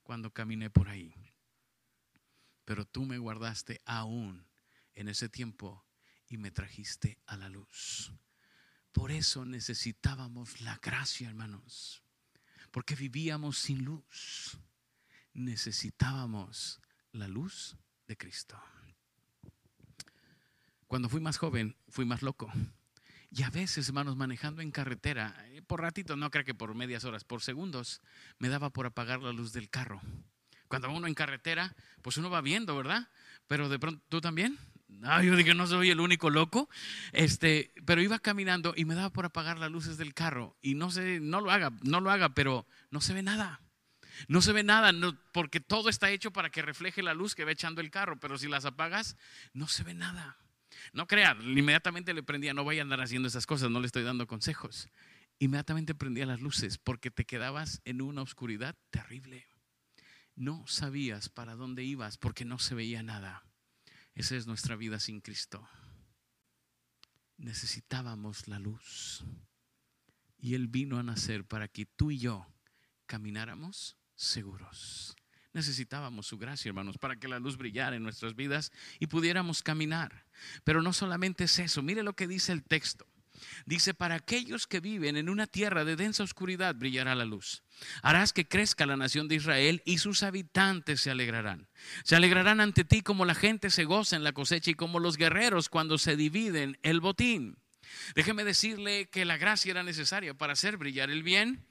cuando 0.03 0.31
caminé 0.31 0.69
por 0.69 0.87
ahí. 0.87 1.11
Pero 2.65 2.85
tú 2.85 3.03
me 3.03 3.17
guardaste 3.17 3.81
aún 3.83 4.45
en 4.93 5.07
ese 5.07 5.27
tiempo 5.27 5.83
y 6.27 6.37
me 6.37 6.51
trajiste 6.51 7.17
a 7.25 7.35
la 7.35 7.49
luz. 7.49 8.13
Por 8.91 9.11
eso 9.11 9.43
necesitábamos 9.43 10.61
la 10.61 10.77
gracia, 10.83 11.27
hermanos, 11.27 12.03
porque 12.69 12.93
vivíamos 12.93 13.57
sin 13.57 13.83
luz. 13.83 14.59
Necesitábamos 15.33 16.79
la 17.11 17.27
luz 17.27 17.75
de 18.05 18.15
Cristo. 18.15 18.61
Cuando 20.95 21.09
fui 21.09 21.19
más 21.19 21.37
joven, 21.37 21.75
fui 21.89 22.05
más 22.05 22.21
loco. 22.21 22.49
Y 23.29 23.43
a 23.43 23.49
veces, 23.49 23.85
hermanos, 23.89 24.15
manejando 24.15 24.61
en 24.61 24.71
carretera, 24.71 25.35
eh, 25.49 25.61
por 25.61 25.81
ratito, 25.81 26.15
no 26.15 26.31
creo 26.31 26.45
que 26.45 26.55
por 26.55 26.73
medias 26.73 27.03
horas, 27.03 27.25
por 27.25 27.41
segundos, 27.41 28.01
me 28.39 28.47
daba 28.47 28.69
por 28.69 28.85
apagar 28.85 29.19
la 29.19 29.33
luz 29.33 29.51
del 29.51 29.69
carro. 29.69 30.01
Cuando 30.69 30.89
uno 30.89 31.07
en 31.07 31.13
carretera, 31.13 31.75
pues 32.01 32.15
uno 32.15 32.29
va 32.29 32.39
viendo, 32.39 32.77
¿verdad? 32.77 33.09
Pero 33.45 33.67
de 33.67 33.77
pronto, 33.77 34.05
¿tú 34.07 34.21
también? 34.21 34.57
Ah, 35.03 35.21
yo 35.21 35.35
dije, 35.35 35.53
no 35.53 35.67
soy 35.67 35.89
el 35.89 35.99
único 35.99 36.29
loco. 36.29 36.69
Este, 37.11 37.73
pero 37.85 38.01
iba 38.01 38.17
caminando 38.19 38.73
y 38.73 38.85
me 38.85 38.95
daba 38.95 39.09
por 39.09 39.25
apagar 39.25 39.59
las 39.59 39.71
luces 39.71 39.97
del 39.97 40.13
carro. 40.13 40.55
Y 40.61 40.75
no 40.75 40.91
sé, 40.91 41.19
no 41.19 41.41
lo 41.41 41.51
haga, 41.51 41.73
no 41.83 41.99
lo 41.99 42.09
haga, 42.09 42.29
pero 42.29 42.65
no 42.89 43.01
se 43.01 43.13
ve 43.13 43.21
nada. 43.21 43.59
No 44.29 44.41
se 44.41 44.53
ve 44.53 44.63
nada, 44.63 44.93
porque 45.33 45.59
todo 45.59 45.89
está 45.89 46.09
hecho 46.09 46.31
para 46.31 46.51
que 46.51 46.61
refleje 46.61 47.03
la 47.03 47.13
luz 47.13 47.35
que 47.35 47.43
va 47.43 47.51
echando 47.51 47.81
el 47.81 47.91
carro. 47.91 48.17
Pero 48.17 48.37
si 48.37 48.47
las 48.47 48.63
apagas, 48.63 49.17
no 49.51 49.67
se 49.67 49.83
ve 49.83 49.93
nada. 49.93 50.37
No 50.93 51.07
crea, 51.07 51.37
inmediatamente 51.41 52.13
le 52.13 52.23
prendía, 52.23 52.53
no 52.53 52.63
vaya 52.63 52.81
a 52.81 52.83
andar 52.83 53.01
haciendo 53.01 53.27
esas 53.27 53.45
cosas, 53.45 53.69
no 53.69 53.79
le 53.79 53.87
estoy 53.87 54.03
dando 54.03 54.27
consejos. 54.27 54.89
Inmediatamente 55.39 55.95
prendía 55.95 56.25
las 56.25 56.41
luces 56.41 56.77
porque 56.77 57.11
te 57.11 57.25
quedabas 57.25 57.81
en 57.85 58.01
una 58.01 58.21
oscuridad 58.21 58.75
terrible. 58.89 59.47
No 60.35 60.65
sabías 60.67 61.29
para 61.29 61.55
dónde 61.55 61.83
ibas 61.83 62.17
porque 62.17 62.45
no 62.45 62.59
se 62.59 62.75
veía 62.75 63.03
nada. 63.03 63.43
Esa 64.13 64.35
es 64.35 64.47
nuestra 64.47 64.75
vida 64.75 64.99
sin 64.99 65.21
Cristo. 65.21 65.67
Necesitábamos 67.37 68.47
la 68.47 68.59
luz. 68.59 69.25
Y 70.37 70.55
Él 70.55 70.67
vino 70.67 70.99
a 70.99 71.03
nacer 71.03 71.45
para 71.45 71.67
que 71.67 71.85
tú 71.85 72.11
y 72.11 72.19
yo 72.19 72.47
camináramos 73.05 73.97
seguros. 74.15 75.15
Necesitábamos 75.55 76.27
su 76.27 76.37
gracia, 76.37 76.67
hermanos, 76.67 76.97
para 76.97 77.15
que 77.15 77.29
la 77.29 77.39
luz 77.39 77.55
brillara 77.55 77.95
en 77.95 78.03
nuestras 78.03 78.35
vidas 78.35 78.73
y 78.99 79.07
pudiéramos 79.07 79.63
caminar. 79.63 80.25
Pero 80.65 80.81
no 80.81 80.91
solamente 80.91 81.45
es 81.45 81.59
eso, 81.59 81.81
mire 81.81 82.03
lo 82.03 82.13
que 82.13 82.27
dice 82.27 82.51
el 82.51 82.61
texto. 82.61 83.07
Dice, 83.65 83.93
para 83.93 84.15
aquellos 84.15 84.67
que 84.67 84.81
viven 84.81 85.15
en 85.15 85.29
una 85.29 85.47
tierra 85.47 85.85
de 85.85 85.95
densa 85.95 86.23
oscuridad 86.23 86.75
brillará 86.75 87.15
la 87.15 87.23
luz. 87.23 87.63
Harás 88.01 88.33
que 88.33 88.49
crezca 88.49 88.85
la 88.85 88.97
nación 88.97 89.29
de 89.29 89.35
Israel 89.35 89.81
y 89.85 89.99
sus 89.99 90.23
habitantes 90.23 90.99
se 90.99 91.11
alegrarán. 91.11 91.69
Se 92.03 92.17
alegrarán 92.17 92.59
ante 92.59 92.83
ti 92.83 93.01
como 93.01 93.23
la 93.23 93.33
gente 93.33 93.69
se 93.69 93.85
goza 93.85 94.17
en 94.17 94.25
la 94.25 94.33
cosecha 94.33 94.71
y 94.71 94.75
como 94.75 94.99
los 94.99 95.15
guerreros 95.15 95.69
cuando 95.69 95.97
se 95.97 96.17
dividen 96.17 96.77
el 96.83 96.99
botín. 96.99 97.57
Déjeme 98.13 98.43
decirle 98.43 99.07
que 99.07 99.23
la 99.23 99.37
gracia 99.37 99.71
era 99.71 99.83
necesaria 99.83 100.33
para 100.33 100.51
hacer 100.51 100.75
brillar 100.75 101.09
el 101.09 101.23
bien, 101.23 101.65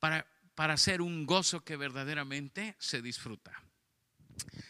para 0.00 0.26
para 0.54 0.76
ser 0.76 1.02
un 1.02 1.26
gozo 1.26 1.64
que 1.64 1.76
verdaderamente 1.76 2.76
se 2.78 3.02
disfruta. 3.02 3.52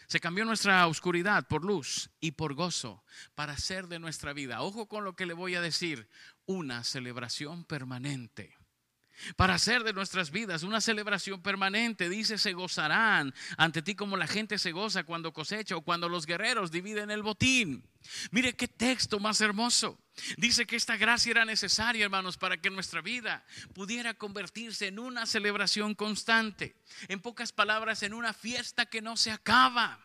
Se 0.07 0.21
cambió 0.21 0.45
nuestra 0.45 0.87
oscuridad 0.87 1.47
por 1.47 1.65
luz 1.65 2.11
y 2.21 2.33
por 2.33 2.55
gozo 2.55 3.05
para 3.35 3.55
hacer 3.55 3.89
de 3.89 3.99
nuestra 3.99 4.33
vida, 4.33 4.63
ojo 4.63 4.87
con 4.87 5.05
lo 5.05 5.15
que 5.15 5.27
le 5.27 5.35
voy 5.35 5.55
a 5.55 5.61
decir, 5.61 6.09
una 6.47 6.85
celebración 6.85 7.65
permanente. 7.65 8.57
Para 9.37 9.55
hacer 9.55 9.85
de 9.85 9.93
nuestras 9.93 10.31
vidas 10.31 10.63
una 10.63 10.81
celebración 10.81 11.43
permanente. 11.43 12.09
Dice, 12.09 12.39
se 12.39 12.53
gozarán 12.53 13.35
ante 13.57 13.83
ti 13.83 13.95
como 13.95 14.17
la 14.17 14.27
gente 14.27 14.59
se 14.59 14.73
goza 14.73 15.05
cuando 15.05 15.33
cosecha 15.33 15.77
o 15.77 15.83
cuando 15.83 16.09
los 16.09 16.27
guerreros 16.27 16.71
dividen 16.71 17.11
el 17.11 17.23
botín. 17.23 17.85
Mire 18.31 18.55
qué 18.55 18.69
texto 18.69 19.21
más 19.21 19.41
hermoso. 19.41 19.99
Dice 20.37 20.67
que 20.67 20.77
esta 20.77 20.97
gracia 20.97 21.31
era 21.31 21.45
necesaria, 21.45 22.05
hermanos, 22.05 22.37
para 22.37 22.61
que 22.61 22.71
nuestra 22.71 23.01
vida 23.01 23.45
pudiera 23.75 24.15
convertirse 24.15 24.89
en 24.89 24.99
una 24.99 25.27
celebración 25.27 25.95
constante. 25.95 26.75
En 27.09 27.21
pocas 27.21 27.53
palabras, 27.53 28.03
en 28.03 28.13
una 28.13 28.33
fiesta 28.33 28.87
que 28.87 29.01
no 29.01 29.17
se 29.17 29.31
acaba, 29.31 29.99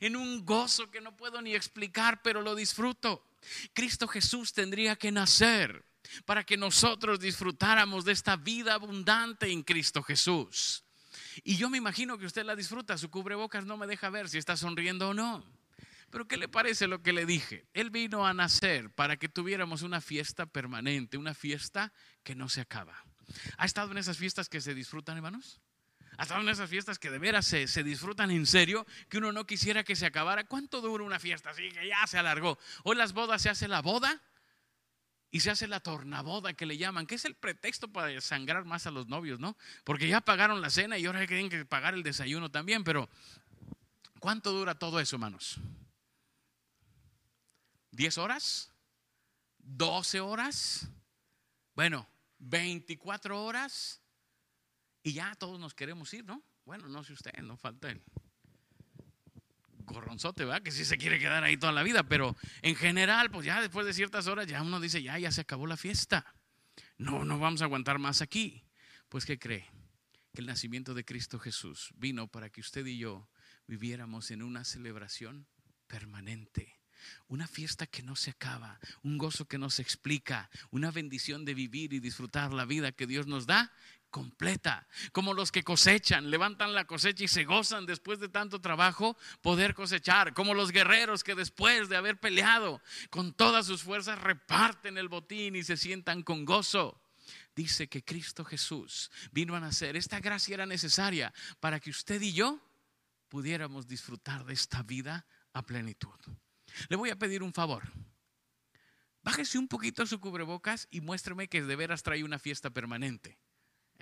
en 0.00 0.16
un 0.16 0.44
gozo 0.44 0.90
que 0.90 1.00
no 1.00 1.16
puedo 1.16 1.42
ni 1.42 1.54
explicar, 1.54 2.22
pero 2.22 2.42
lo 2.42 2.54
disfruto. 2.54 3.26
Cristo 3.72 4.06
Jesús 4.06 4.52
tendría 4.52 4.96
que 4.96 5.12
nacer 5.12 5.84
para 6.24 6.44
que 6.44 6.56
nosotros 6.56 7.20
disfrutáramos 7.20 8.04
de 8.04 8.12
esta 8.12 8.36
vida 8.36 8.74
abundante 8.74 9.50
en 9.50 9.62
Cristo 9.62 10.02
Jesús. 10.02 10.84
Y 11.44 11.56
yo 11.56 11.70
me 11.70 11.78
imagino 11.78 12.18
que 12.18 12.26
usted 12.26 12.44
la 12.44 12.56
disfruta, 12.56 12.98
su 12.98 13.10
cubrebocas 13.10 13.64
no 13.64 13.76
me 13.76 13.86
deja 13.86 14.10
ver 14.10 14.28
si 14.28 14.38
está 14.38 14.56
sonriendo 14.56 15.10
o 15.10 15.14
no. 15.14 15.44
Pero 16.10 16.26
¿qué 16.26 16.36
le 16.36 16.48
parece 16.48 16.88
lo 16.88 17.02
que 17.02 17.12
le 17.12 17.24
dije? 17.24 17.66
Él 17.72 17.90
vino 17.90 18.26
a 18.26 18.34
nacer 18.34 18.90
para 18.90 19.16
que 19.16 19.28
tuviéramos 19.28 19.82
una 19.82 20.00
fiesta 20.00 20.46
permanente, 20.46 21.16
una 21.16 21.34
fiesta 21.34 21.92
que 22.24 22.34
no 22.34 22.48
se 22.48 22.60
acaba. 22.60 23.04
¿Ha 23.58 23.64
estado 23.64 23.92
en 23.92 23.98
esas 23.98 24.18
fiestas 24.18 24.48
que 24.48 24.60
se 24.60 24.74
disfrutan, 24.74 25.16
hermanos? 25.16 25.60
¿Ha 26.18 26.24
estado 26.24 26.40
en 26.40 26.48
esas 26.48 26.68
fiestas 26.68 26.98
que 26.98 27.10
de 27.10 27.18
veras 27.18 27.46
se, 27.46 27.68
se, 27.68 27.84
disfrutan 27.84 28.30
en 28.32 28.44
serio, 28.44 28.84
que 29.08 29.18
uno 29.18 29.32
no 29.32 29.46
quisiera 29.46 29.84
que 29.84 29.94
se 29.94 30.04
acabara? 30.04 30.44
¿Cuánto 30.44 30.80
dura 30.80 31.04
una 31.04 31.20
fiesta 31.20 31.50
así 31.50 31.70
que 31.70 31.86
ya 31.86 32.04
se 32.08 32.18
alargó? 32.18 32.58
Hoy 32.82 32.96
las 32.96 33.12
bodas 33.12 33.40
se 33.40 33.48
hace 33.48 33.68
la 33.68 33.80
boda 33.80 34.20
y 35.30 35.40
se 35.40 35.50
hace 35.50 35.68
la 35.68 35.80
tornaboda 35.80 36.54
que 36.54 36.66
le 36.66 36.76
llaman, 36.76 37.06
que 37.06 37.14
es 37.14 37.24
el 37.24 37.34
pretexto 37.34 37.88
para 37.92 38.20
sangrar 38.20 38.64
más 38.64 38.86
a 38.86 38.90
los 38.90 39.06
novios, 39.06 39.38
¿no? 39.38 39.56
Porque 39.84 40.08
ya 40.08 40.20
pagaron 40.20 40.60
la 40.60 40.70
cena 40.70 40.98
y 40.98 41.06
ahora 41.06 41.26
tienen 41.26 41.48
que 41.48 41.64
pagar 41.64 41.94
el 41.94 42.02
desayuno 42.02 42.50
también, 42.50 42.82
pero 42.82 43.08
¿cuánto 44.18 44.52
dura 44.52 44.78
todo 44.78 44.98
eso, 44.98 45.16
hermanos? 45.16 45.60
¿10 47.92 48.18
horas? 48.18 48.72
¿12 49.62 50.20
horas? 50.20 50.88
Bueno, 51.74 52.08
24 52.38 53.44
horas 53.44 54.00
y 55.02 55.12
ya 55.12 55.34
todos 55.36 55.60
nos 55.60 55.74
queremos 55.74 56.12
ir, 56.12 56.24
¿no? 56.24 56.42
Bueno, 56.64 56.88
no 56.88 57.04
sé 57.04 57.12
usted, 57.12 57.32
no 57.42 57.56
falta 57.56 57.90
él 57.90 58.02
corronzote, 59.92 60.44
¿verdad? 60.44 60.62
Que 60.62 60.70
sí 60.70 60.84
se 60.84 60.98
quiere 60.98 61.18
quedar 61.18 61.44
ahí 61.44 61.56
toda 61.56 61.72
la 61.72 61.82
vida, 61.82 62.02
pero 62.04 62.36
en 62.62 62.76
general, 62.76 63.30
pues 63.30 63.46
ya 63.46 63.60
después 63.60 63.86
de 63.86 63.92
ciertas 63.92 64.26
horas 64.26 64.46
ya 64.46 64.62
uno 64.62 64.80
dice, 64.80 65.02
ya, 65.02 65.18
ya 65.18 65.30
se 65.30 65.42
acabó 65.42 65.66
la 65.66 65.76
fiesta. 65.76 66.34
No, 66.98 67.24
no 67.24 67.38
vamos 67.38 67.62
a 67.62 67.64
aguantar 67.64 67.98
más 67.98 68.22
aquí. 68.22 68.64
Pues, 69.08 69.24
¿qué 69.24 69.38
cree? 69.38 69.66
Que 70.32 70.40
el 70.40 70.46
nacimiento 70.46 70.94
de 70.94 71.04
Cristo 71.04 71.38
Jesús 71.38 71.92
vino 71.96 72.28
para 72.28 72.50
que 72.50 72.60
usted 72.60 72.86
y 72.86 72.98
yo 72.98 73.28
viviéramos 73.66 74.30
en 74.30 74.42
una 74.42 74.64
celebración 74.64 75.48
permanente. 75.86 76.80
Una 77.28 77.48
fiesta 77.48 77.86
que 77.86 78.02
no 78.02 78.14
se 78.14 78.30
acaba, 78.30 78.78
un 79.02 79.16
gozo 79.16 79.46
que 79.46 79.58
no 79.58 79.70
se 79.70 79.80
explica, 79.80 80.50
una 80.70 80.90
bendición 80.90 81.44
de 81.44 81.54
vivir 81.54 81.94
y 81.94 82.00
disfrutar 82.00 82.52
la 82.52 82.66
vida 82.66 82.92
que 82.92 83.06
Dios 83.06 83.26
nos 83.26 83.46
da 83.46 83.72
completa, 84.10 84.86
como 85.12 85.34
los 85.34 85.52
que 85.52 85.62
cosechan, 85.62 86.30
levantan 86.30 86.74
la 86.74 86.84
cosecha 86.84 87.24
y 87.24 87.28
se 87.28 87.44
gozan 87.44 87.86
después 87.86 88.18
de 88.18 88.28
tanto 88.28 88.60
trabajo 88.60 89.16
poder 89.40 89.74
cosechar, 89.74 90.34
como 90.34 90.54
los 90.54 90.72
guerreros 90.72 91.24
que 91.24 91.34
después 91.34 91.88
de 91.88 91.96
haber 91.96 92.18
peleado 92.18 92.82
con 93.08 93.32
todas 93.32 93.66
sus 93.66 93.82
fuerzas 93.82 94.20
reparten 94.20 94.98
el 94.98 95.08
botín 95.08 95.56
y 95.56 95.62
se 95.62 95.76
sientan 95.76 96.22
con 96.22 96.44
gozo. 96.44 97.00
Dice 97.54 97.88
que 97.88 98.04
Cristo 98.04 98.44
Jesús 98.44 99.10
vino 99.32 99.54
a 99.54 99.60
nacer. 99.60 99.96
Esta 99.96 100.20
gracia 100.20 100.54
era 100.54 100.66
necesaria 100.66 101.32
para 101.60 101.80
que 101.80 101.90
usted 101.90 102.20
y 102.20 102.32
yo 102.32 102.60
pudiéramos 103.28 103.86
disfrutar 103.86 104.44
de 104.44 104.54
esta 104.54 104.82
vida 104.82 105.26
a 105.52 105.62
plenitud. 105.62 106.18
Le 106.88 106.96
voy 106.96 107.10
a 107.10 107.16
pedir 107.16 107.42
un 107.42 107.52
favor. 107.52 107.90
Bájese 109.22 109.58
un 109.58 109.68
poquito 109.68 110.06
su 110.06 110.18
cubrebocas 110.20 110.88
y 110.90 111.00
muéstreme 111.00 111.48
que 111.48 111.62
de 111.62 111.76
veras 111.76 112.02
trae 112.02 112.24
una 112.24 112.38
fiesta 112.38 112.70
permanente. 112.70 113.38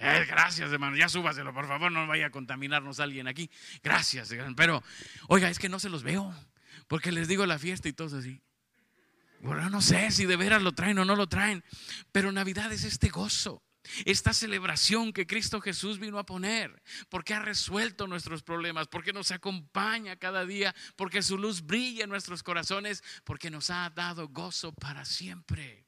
Eh, 0.00 0.24
gracias, 0.28 0.70
hermano. 0.70 0.96
Ya 0.96 1.08
súbaselo, 1.08 1.52
por 1.52 1.66
favor. 1.66 1.90
No 1.90 2.06
vaya 2.06 2.26
a 2.26 2.30
contaminarnos 2.30 3.00
alguien 3.00 3.26
aquí. 3.26 3.50
Gracias, 3.82 4.32
Pero, 4.56 4.82
oiga, 5.26 5.50
es 5.50 5.58
que 5.58 5.68
no 5.68 5.80
se 5.80 5.88
los 5.88 6.02
veo. 6.02 6.32
Porque 6.86 7.12
les 7.12 7.28
digo 7.28 7.44
la 7.46 7.58
fiesta 7.58 7.88
y 7.88 7.92
todo 7.92 8.18
así. 8.18 8.40
Bueno, 9.40 9.68
no 9.70 9.82
sé 9.82 10.10
si 10.10 10.24
de 10.24 10.36
veras 10.36 10.62
lo 10.62 10.72
traen 10.72 10.98
o 10.98 11.04
no 11.04 11.16
lo 11.16 11.28
traen. 11.28 11.64
Pero 12.12 12.32
Navidad 12.32 12.72
es 12.72 12.84
este 12.84 13.08
gozo. 13.08 13.62
Esta 14.04 14.32
celebración 14.32 15.12
que 15.12 15.26
Cristo 15.26 15.60
Jesús 15.60 15.98
vino 15.98 16.18
a 16.18 16.26
poner, 16.26 16.82
porque 17.08 17.32
ha 17.32 17.40
resuelto 17.40 18.06
nuestros 18.06 18.42
problemas, 18.42 18.86
porque 18.86 19.14
nos 19.14 19.30
acompaña 19.30 20.16
cada 20.16 20.44
día, 20.44 20.74
porque 20.94 21.22
su 21.22 21.38
luz 21.38 21.62
brilla 21.62 22.04
en 22.04 22.10
nuestros 22.10 22.42
corazones, 22.42 23.02
porque 23.24 23.50
nos 23.50 23.70
ha 23.70 23.88
dado 23.90 24.28
gozo 24.28 24.72
para 24.74 25.06
siempre 25.06 25.87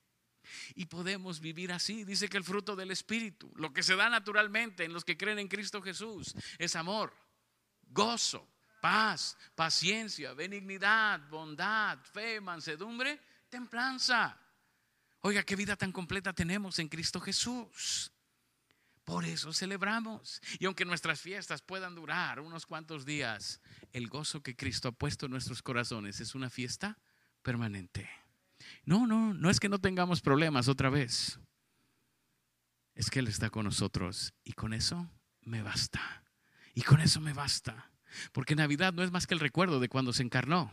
y 0.74 0.86
podemos 0.86 1.40
vivir 1.40 1.72
así. 1.72 2.04
Dice 2.04 2.28
que 2.28 2.36
el 2.36 2.44
fruto 2.44 2.76
del 2.76 2.90
Espíritu, 2.90 3.52
lo 3.56 3.72
que 3.72 3.82
se 3.82 3.96
da 3.96 4.08
naturalmente 4.08 4.84
en 4.84 4.92
los 4.92 5.04
que 5.04 5.16
creen 5.16 5.38
en 5.38 5.48
Cristo 5.48 5.82
Jesús, 5.82 6.34
es 6.58 6.76
amor, 6.76 7.14
gozo, 7.88 8.48
paz, 8.80 9.36
paciencia, 9.54 10.32
benignidad, 10.34 11.20
bondad, 11.28 11.98
fe, 11.98 12.40
mansedumbre, 12.40 13.20
templanza. 13.48 14.38
Oiga, 15.20 15.42
qué 15.42 15.54
vida 15.56 15.76
tan 15.76 15.92
completa 15.92 16.32
tenemos 16.32 16.78
en 16.78 16.88
Cristo 16.88 17.20
Jesús. 17.20 18.10
Por 19.04 19.24
eso 19.24 19.52
celebramos. 19.52 20.40
Y 20.58 20.66
aunque 20.66 20.84
nuestras 20.84 21.20
fiestas 21.20 21.62
puedan 21.62 21.94
durar 21.94 22.40
unos 22.40 22.64
cuantos 22.64 23.04
días, 23.04 23.60
el 23.92 24.08
gozo 24.08 24.42
que 24.42 24.56
Cristo 24.56 24.88
ha 24.88 24.92
puesto 24.92 25.26
en 25.26 25.32
nuestros 25.32 25.62
corazones 25.62 26.20
es 26.20 26.34
una 26.34 26.48
fiesta 26.48 26.98
permanente. 27.42 28.08
No, 28.84 29.06
no, 29.06 29.34
no 29.34 29.50
es 29.50 29.60
que 29.60 29.68
no 29.68 29.78
tengamos 29.78 30.20
problemas 30.20 30.68
otra 30.68 30.90
vez. 30.90 31.38
Es 32.94 33.10
que 33.10 33.20
Él 33.20 33.28
está 33.28 33.50
con 33.50 33.64
nosotros 33.64 34.34
y 34.44 34.52
con 34.52 34.74
eso 34.74 35.10
me 35.42 35.62
basta. 35.62 36.24
Y 36.74 36.82
con 36.82 37.00
eso 37.00 37.20
me 37.20 37.32
basta. 37.32 37.90
Porque 38.32 38.56
Navidad 38.56 38.92
no 38.92 39.02
es 39.02 39.10
más 39.10 39.26
que 39.26 39.34
el 39.34 39.40
recuerdo 39.40 39.80
de 39.80 39.88
cuando 39.88 40.12
se 40.12 40.22
encarnó. 40.22 40.72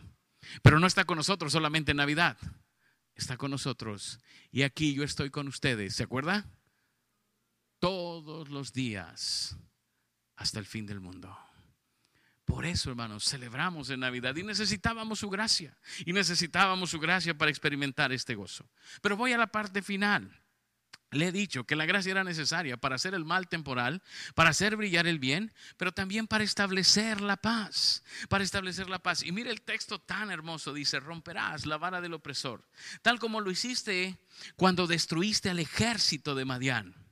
Pero 0.62 0.78
no 0.78 0.86
está 0.86 1.04
con 1.04 1.16
nosotros 1.16 1.52
solamente 1.52 1.92
en 1.92 1.96
Navidad. 1.96 2.36
Está 3.14 3.36
con 3.36 3.50
nosotros. 3.50 4.20
Y 4.50 4.62
aquí 4.62 4.94
yo 4.94 5.02
estoy 5.02 5.30
con 5.30 5.48
ustedes. 5.48 5.94
¿Se 5.94 6.04
acuerda? 6.04 6.46
Todos 7.78 8.48
los 8.48 8.72
días 8.72 9.56
hasta 10.36 10.58
el 10.58 10.66
fin 10.66 10.86
del 10.86 11.00
mundo. 11.00 11.36
Por 12.48 12.64
eso, 12.64 12.88
hermanos, 12.88 13.24
celebramos 13.28 13.90
en 13.90 14.00
Navidad 14.00 14.34
y 14.34 14.42
necesitábamos 14.42 15.18
su 15.18 15.28
gracia. 15.28 15.76
Y 16.06 16.14
necesitábamos 16.14 16.88
su 16.88 16.98
gracia 16.98 17.36
para 17.36 17.50
experimentar 17.50 18.10
este 18.10 18.34
gozo. 18.34 18.66
Pero 19.02 19.18
voy 19.18 19.34
a 19.34 19.38
la 19.38 19.48
parte 19.48 19.82
final. 19.82 20.34
Le 21.10 21.28
he 21.28 21.32
dicho 21.32 21.64
que 21.64 21.76
la 21.76 21.84
gracia 21.84 22.12
era 22.12 22.24
necesaria 22.24 22.78
para 22.78 22.94
hacer 22.94 23.12
el 23.12 23.26
mal 23.26 23.48
temporal, 23.48 24.02
para 24.34 24.48
hacer 24.48 24.76
brillar 24.76 25.06
el 25.06 25.18
bien, 25.18 25.52
pero 25.76 25.92
también 25.92 26.26
para 26.26 26.42
establecer 26.42 27.20
la 27.20 27.36
paz, 27.36 28.02
para 28.30 28.44
establecer 28.44 28.88
la 28.88 28.98
paz. 28.98 29.22
Y 29.22 29.30
mire 29.30 29.50
el 29.50 29.60
texto 29.60 30.00
tan 30.00 30.30
hermoso, 30.30 30.72
dice, 30.72 31.00
romperás 31.00 31.66
la 31.66 31.76
vara 31.76 32.00
del 32.00 32.14
opresor, 32.14 32.66
tal 33.02 33.18
como 33.18 33.42
lo 33.42 33.50
hiciste 33.50 34.18
cuando 34.56 34.86
destruiste 34.86 35.50
al 35.50 35.58
ejército 35.58 36.34
de 36.34 36.46
Madián. 36.46 37.07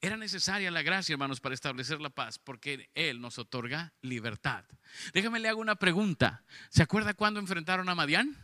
Era 0.00 0.16
necesaria 0.16 0.70
la 0.70 0.82
gracia, 0.82 1.12
hermanos, 1.12 1.40
para 1.40 1.54
establecer 1.54 2.00
la 2.00 2.10
paz, 2.10 2.38
porque 2.38 2.88
Él 2.94 3.20
nos 3.20 3.38
otorga 3.38 3.92
libertad. 4.00 4.64
Déjame 5.12 5.40
le 5.40 5.48
hago 5.48 5.60
una 5.60 5.76
pregunta. 5.76 6.44
¿Se 6.70 6.82
acuerda 6.82 7.14
cuando 7.14 7.40
enfrentaron 7.40 7.88
a 7.88 7.96
Madián? 7.96 8.36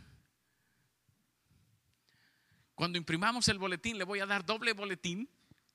Cuando 2.75 2.97
imprimamos 2.97 3.47
el 3.47 3.57
boletín, 3.57 3.97
le 3.97 4.03
voy 4.03 4.19
a 4.19 4.25
dar 4.25 4.45
doble 4.45 4.73
boletín 4.73 5.29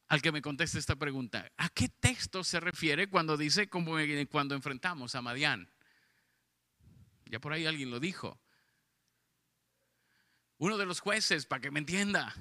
al 0.09 0.21
que 0.21 0.33
me 0.33 0.43
conteste 0.43 0.79
esta 0.79 0.97
pregunta. 0.97 1.51
¿A 1.57 1.71
qué 1.71 1.89
texto 1.89 2.45
se 2.45 2.61
refiere 2.61 3.09
cuando 3.09 3.39
dice 3.39 3.69
como 3.69 3.95
cuando 4.29 4.55
enfrentamos 4.55 5.15
a 5.15 5.23
Madián? 5.23 5.71
Ya 7.25 7.39
por 7.39 7.55
ahí 7.55 7.65
alguien 7.65 7.91
lo 7.91 8.01
dijo. 8.01 8.39
Uno 10.59 10.77
de 10.77 10.85
los 10.85 11.01
jueces, 11.01 11.47
para 11.47 11.63
que 11.63 11.71
me 11.71 11.79
entienda. 11.79 12.35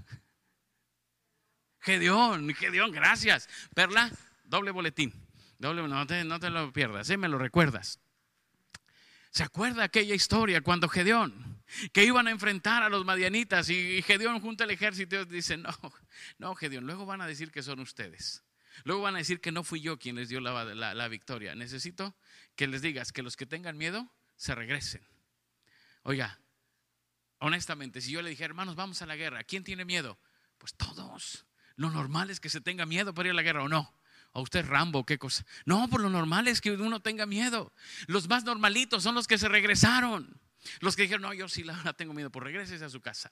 Gedeón, 1.80 2.54
Gedeón, 2.54 2.92
gracias. 2.92 3.50
Perla, 3.74 4.12
doble 4.44 4.72
boletín. 4.72 5.13
Doble, 5.58 5.88
no, 5.88 6.08
te, 6.08 6.24
no 6.24 6.39
te 6.39 6.50
lo 6.50 6.72
pierdas, 6.72 7.10
¿eh? 7.10 7.18
me 7.18 7.28
lo 7.28 7.38
recuerdas. 7.38 8.00
¿Se 9.32 9.44
acuerda 9.44 9.84
aquella 9.84 10.15
historia 10.15 10.62
cuando 10.62 10.88
Gedeón, 10.88 11.62
que 11.92 12.06
iban 12.06 12.28
a 12.28 12.32
enfrentar 12.32 12.82
a 12.82 12.89
los 12.89 13.06
madianitas 13.06 13.70
y 13.70 14.02
Gedeón 14.02 14.39
junto 14.39 14.63
al 14.63 14.72
ejército 14.72 15.26
dice, 15.26 15.58
no, 15.58 15.70
no, 16.38 16.56
Gedeón, 16.56 16.86
luego 16.86 17.06
van 17.06 17.22
a 17.22 17.28
decir 17.28 17.52
que 17.52 17.62
son 17.62 17.80
ustedes. 17.80 18.44
Luego 18.86 19.02
van 19.02 19.15
a 19.15 19.20
decir 19.20 19.42
que 19.42 19.52
no 19.52 19.63
fui 19.63 19.82
yo 19.82 20.00
quien 20.00 20.15
les 20.15 20.30
dio 20.30 20.39
la, 20.39 20.63
la 20.74 21.08
victoria. 21.10 21.54
Necesito 21.54 22.15
que 22.56 22.68
les 22.68 22.82
digas 22.82 23.12
que 23.12 23.22
los 23.22 23.36
que 23.36 23.46
tengan 23.46 23.78
miedo 23.78 24.10
se 24.38 24.56
regresen. 24.56 25.02
Oiga, 26.04 26.39
honestamente, 27.39 28.00
si 28.00 28.12
yo 28.12 28.22
le 28.22 28.30
dijera, 28.30 28.48
hermanos, 28.48 28.76
vamos 28.76 29.02
a 29.02 29.06
la 29.06 29.18
guerra, 29.18 29.44
¿quién 29.44 29.63
tiene 29.65 29.84
miedo? 29.84 30.18
Pues 30.58 30.74
todos. 30.76 31.46
Lo 31.80 31.89
normal 31.89 32.30
es 32.30 32.42
que 32.42 32.50
se 32.50 32.60
tenga 32.60 32.86
miedo 32.86 33.13
para 33.13 33.30
ir 33.30 33.32
a 33.32 33.36
la 33.36 33.42
guerra 33.42 33.63
o 33.63 33.70
no. 33.70 33.96
¿A 34.34 34.42
usted 34.42 34.65
Rambo 34.65 35.06
qué 35.06 35.18
cosa? 35.18 35.46
No, 35.63 35.88
por 35.88 36.02
lo 36.02 36.10
normal 36.10 36.50
es 36.50 36.60
que 36.60 36.72
uno 36.72 37.00
tenga 37.00 37.26
miedo. 37.26 37.72
Los 38.08 38.28
más 38.28 38.44
normalitos 38.44 39.02
son 39.02 39.15
los 39.15 39.28
que 39.28 39.38
se 39.38 39.48
regresaron. 39.48 40.42
Los 40.82 40.98
que 40.98 41.04
dijeron, 41.04 41.22
no, 41.22 41.34
yo 41.34 41.48
sí 41.48 41.63
la 41.63 41.94
tengo 41.94 42.13
miedo, 42.13 42.30
pues 42.30 42.44
regreses 42.44 42.82
a 42.82 42.89
su 42.89 43.00
casa. 43.00 43.32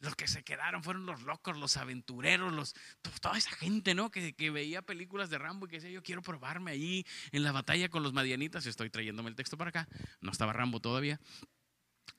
Los 0.00 0.14
que 0.14 0.28
se 0.28 0.44
quedaron 0.44 0.84
fueron 0.84 1.06
los 1.06 1.22
locos, 1.22 1.56
los 1.56 1.78
aventureros, 1.78 2.52
los, 2.52 2.74
toda 3.22 3.38
esa 3.38 3.52
gente, 3.52 3.94
¿no? 3.94 4.10
Que, 4.10 4.34
que, 4.34 4.50
veía 4.50 4.82
películas 4.82 5.30
de 5.30 5.38
Rambo 5.38 5.64
y 5.64 5.70
que 5.70 5.76
decía, 5.76 5.90
yo 5.90 6.02
quiero 6.02 6.20
probarme 6.20 6.72
ahí 6.72 7.06
en 7.32 7.42
la 7.42 7.52
batalla 7.52 7.88
con 7.88 8.02
los 8.02 8.12
madianitas. 8.12 8.66
Estoy 8.66 8.90
trayéndome 8.90 9.30
el 9.30 9.34
texto 9.34 9.56
para 9.56 9.70
acá. 9.70 9.88
No 10.20 10.30
estaba 10.30 10.52
Rambo 10.52 10.80
todavía. 10.80 11.18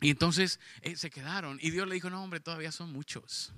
Y 0.02 0.10
entonces 0.10 0.60
eh, 0.82 0.96
se 0.96 1.12
quedaron. 1.12 1.60
Y 1.62 1.70
Dios 1.70 1.88
le 1.88 1.94
dijo, 1.94 2.10
no, 2.10 2.24
hombre, 2.24 2.40
todavía 2.40 2.72
son 2.72 2.92
muchos. 2.92 3.54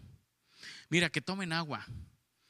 Mira, 0.90 1.10
que 1.10 1.22
tomen 1.22 1.54
agua. 1.54 1.86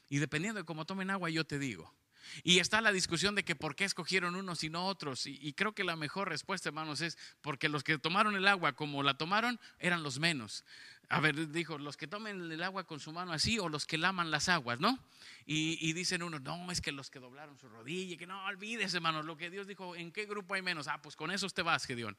Y 0.08 0.18
dependiendo 0.18 0.60
de 0.60 0.64
cómo 0.64 0.84
tomen 0.84 1.10
agua, 1.10 1.30
yo 1.30 1.44
te 1.44 1.58
digo. 1.58 1.94
Y 2.42 2.58
está 2.58 2.80
la 2.80 2.92
discusión 2.92 3.34
de 3.34 3.44
que 3.44 3.56
por 3.56 3.74
qué 3.74 3.84
escogieron 3.84 4.34
unos 4.34 4.62
y 4.64 4.70
no 4.70 4.86
otros. 4.86 5.26
Y, 5.26 5.52
creo 5.52 5.72
que 5.72 5.84
la 5.84 5.96
mejor 5.96 6.28
respuesta, 6.28 6.68
hermanos, 6.68 7.00
es 7.00 7.18
porque 7.40 7.68
los 7.68 7.82
que 7.84 7.98
tomaron 7.98 8.36
el 8.36 8.46
agua 8.46 8.72
como 8.74 9.02
la 9.02 9.14
tomaron 9.14 9.58
eran 9.78 10.02
los 10.02 10.18
menos. 10.18 10.64
A 11.08 11.20
ver, 11.20 11.50
dijo, 11.50 11.76
los 11.78 11.96
que 11.96 12.06
tomen 12.06 12.52
el 12.52 12.62
agua 12.62 12.84
con 12.84 13.00
su 13.00 13.12
mano 13.12 13.32
así 13.32 13.58
o 13.58 13.68
los 13.68 13.84
que 13.84 13.98
laman 13.98 14.30
las 14.30 14.48
aguas, 14.48 14.78
¿no? 14.78 14.98
Y, 15.44 15.92
dicen 15.92 16.22
unos, 16.22 16.40
no, 16.42 16.70
es 16.70 16.80
que 16.80 16.92
los 16.92 17.10
que 17.10 17.18
doblaron 17.18 17.58
su 17.58 17.68
rodilla, 17.68 18.16
que 18.16 18.26
no 18.26 18.44
olvides, 18.44 18.94
hermanos, 18.94 19.24
lo 19.24 19.36
que 19.36 19.50
Dios 19.50 19.66
dijo, 19.66 19.96
¿en 19.96 20.12
qué 20.12 20.26
grupo 20.26 20.54
hay 20.54 20.62
menos? 20.62 20.86
Ah, 20.86 21.02
pues 21.02 21.16
con 21.16 21.32
esos 21.32 21.52
te 21.52 21.62
vas, 21.62 21.84
Gedeón. 21.84 22.16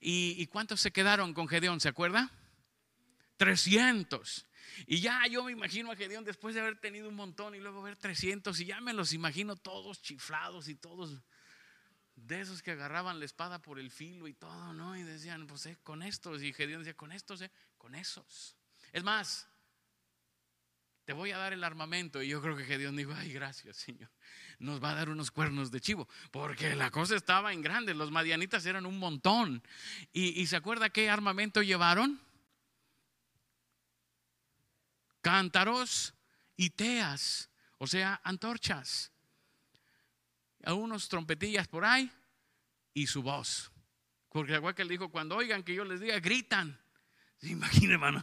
¿Y, 0.00 0.36
y 0.38 0.46
cuántos 0.46 0.80
se 0.80 0.92
quedaron 0.92 1.34
con 1.34 1.48
Gedeón? 1.48 1.80
¿Se 1.80 1.88
acuerda? 1.88 2.30
300. 3.38 4.47
Y 4.86 5.00
ya 5.00 5.26
yo 5.26 5.44
me 5.44 5.52
imagino 5.52 5.90
a 5.90 5.96
Gedeón 5.96 6.24
después 6.24 6.54
de 6.54 6.60
haber 6.60 6.78
tenido 6.78 7.08
un 7.08 7.14
montón 7.14 7.54
y 7.54 7.58
luego 7.58 7.82
ver 7.82 7.96
300 7.96 8.58
y 8.60 8.66
ya 8.66 8.80
me 8.80 8.92
los 8.92 9.12
imagino 9.12 9.56
todos 9.56 10.02
chiflados 10.02 10.68
y 10.68 10.74
todos 10.74 11.22
de 12.26 12.40
esos 12.40 12.62
que 12.62 12.72
agarraban 12.72 13.18
la 13.18 13.24
espada 13.24 13.60
por 13.60 13.78
el 13.78 13.90
filo 13.90 14.28
y 14.28 14.34
todo, 14.34 14.72
¿no? 14.72 14.96
Y 14.96 15.02
decían, 15.02 15.46
pues 15.46 15.66
eh, 15.66 15.76
con 15.82 16.02
estos. 16.02 16.42
Y 16.42 16.52
Gedeón 16.52 16.82
decía, 16.82 16.94
con 16.94 17.12
estos, 17.12 17.40
eh, 17.42 17.50
con 17.76 17.94
esos. 17.94 18.56
Es 18.92 19.04
más, 19.04 19.46
te 21.04 21.12
voy 21.12 21.30
a 21.30 21.38
dar 21.38 21.52
el 21.52 21.64
armamento. 21.64 22.22
Y 22.22 22.28
yo 22.28 22.42
creo 22.42 22.56
que 22.56 22.64
Gedeón 22.64 22.96
dijo, 22.96 23.12
ay, 23.14 23.32
gracias, 23.32 23.76
Señor. 23.76 24.10
Nos 24.58 24.82
va 24.82 24.90
a 24.90 24.94
dar 24.94 25.08
unos 25.08 25.30
cuernos 25.30 25.70
de 25.70 25.80
chivo. 25.80 26.08
Porque 26.30 26.74
la 26.74 26.90
cosa 26.90 27.16
estaba 27.16 27.52
en 27.52 27.62
grande. 27.62 27.94
Los 27.94 28.10
madianitas 28.10 28.66
eran 28.66 28.84
un 28.84 28.98
montón. 28.98 29.62
¿Y, 30.12 30.40
y 30.40 30.46
se 30.46 30.56
acuerda 30.56 30.90
qué 30.90 31.08
armamento 31.08 31.62
llevaron? 31.62 32.20
Cántaros 35.28 36.14
y 36.56 36.70
teas, 36.70 37.50
o 37.76 37.86
sea, 37.86 38.18
antorchas. 38.24 39.12
Algunos 40.62 41.06
trompetillas 41.10 41.68
por 41.68 41.84
ahí 41.84 42.10
y 42.94 43.06
su 43.06 43.22
voz. 43.22 43.70
Porque 44.30 44.54
igual 44.54 44.74
que 44.74 44.80
él 44.80 44.88
dijo, 44.88 45.10
cuando 45.10 45.36
oigan 45.36 45.64
que 45.64 45.74
yo 45.74 45.84
les 45.84 46.00
diga, 46.00 46.18
gritan. 46.18 46.80
¿Se 47.36 47.48
imagina, 47.48 47.92
hermano? 47.92 48.22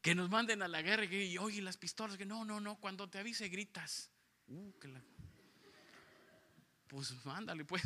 Que 0.00 0.14
nos 0.14 0.30
manden 0.30 0.62
a 0.62 0.68
la 0.68 0.80
guerra 0.80 1.06
y 1.06 1.08
que 1.08 1.38
oye 1.40 1.60
las 1.60 1.76
pistolas, 1.76 2.16
que 2.16 2.24
no, 2.24 2.44
no, 2.44 2.60
no, 2.60 2.76
cuando 2.76 3.10
te 3.10 3.18
avise 3.18 3.48
gritas. 3.48 4.12
Uh, 4.46 4.72
pues 6.86 7.12
mándale, 7.24 7.64
pues. 7.64 7.82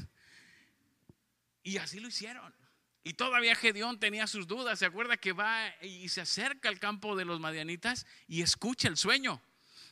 Y 1.63 1.79
así 1.79 2.01
lo 2.01 2.09
hicieron. 2.09 2.55
Y 3.03 3.15
todavía 3.15 3.55
Gedeón 3.55 3.99
tenía 3.99 4.27
sus 4.27 4.47
dudas. 4.47 4.79
¿Se 4.79 4.87
acuerda 4.87 5.17
que 5.17 5.33
va 5.33 5.75
y 5.83 6.09
se 6.09 6.21
acerca 6.21 6.69
al 6.69 6.79
campo 6.79 7.17
de 7.17 7.25
los 7.25 7.41
madianitas 7.41 8.07
y 8.29 8.43
escucha 8.43 8.89
el 8.89 8.97
sueño? 8.97 9.41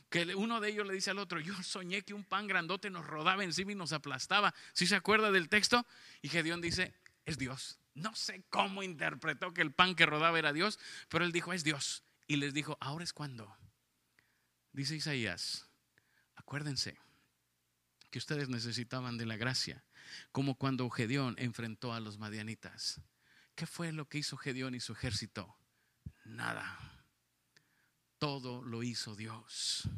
Que 0.09 0.35
uno 0.35 0.59
de 0.59 0.69
ellos 0.69 0.87
le 0.87 0.93
dice 0.93 1.11
al 1.11 1.19
otro, 1.19 1.39
yo 1.39 1.53
soñé 1.63 2.03
que 2.03 2.13
un 2.13 2.23
pan 2.23 2.47
grandote 2.47 2.89
nos 2.89 3.05
rodaba 3.05 3.43
encima 3.43 3.71
y 3.71 3.75
nos 3.75 3.93
aplastaba. 3.93 4.53
¿Sí 4.73 4.85
se 4.87 4.95
acuerda 4.95 5.31
del 5.31 5.49
texto? 5.49 5.85
Y 6.21 6.29
Gedeón 6.29 6.61
dice, 6.61 6.93
es 7.25 7.37
Dios. 7.37 7.79
No 7.95 8.15
sé 8.15 8.43
cómo 8.49 8.83
interpretó 8.83 9.53
que 9.53 9.61
el 9.61 9.71
pan 9.71 9.95
que 9.95 10.05
rodaba 10.05 10.37
era 10.39 10.53
Dios, 10.53 10.79
pero 11.09 11.25
él 11.25 11.31
dijo, 11.31 11.51
es 11.53 11.63
Dios. 11.63 12.03
Y 12.27 12.37
les 12.37 12.53
dijo, 12.53 12.77
ahora 12.79 13.03
es 13.03 13.13
cuando. 13.13 13.55
Dice 14.71 14.95
Isaías, 14.95 15.67
acuérdense 16.35 16.97
que 18.11 18.19
ustedes 18.19 18.49
necesitaban 18.49 19.17
de 19.17 19.25
la 19.25 19.35
gracia 19.35 19.83
como 20.31 20.55
cuando 20.55 20.89
Gedeón 20.89 21.35
enfrentó 21.37 21.93
a 21.93 21.99
los 21.99 22.17
madianitas. 22.17 23.01
¿Qué 23.55 23.65
fue 23.65 23.91
lo 23.91 24.07
que 24.07 24.19
hizo 24.19 24.37
Gedeón 24.37 24.75
y 24.75 24.79
su 24.79 24.93
ejército? 24.93 25.55
Nada. 26.25 26.77
Todo 28.17 28.63
lo 28.63 28.83
hizo 28.83 29.15
Dios. 29.15 29.89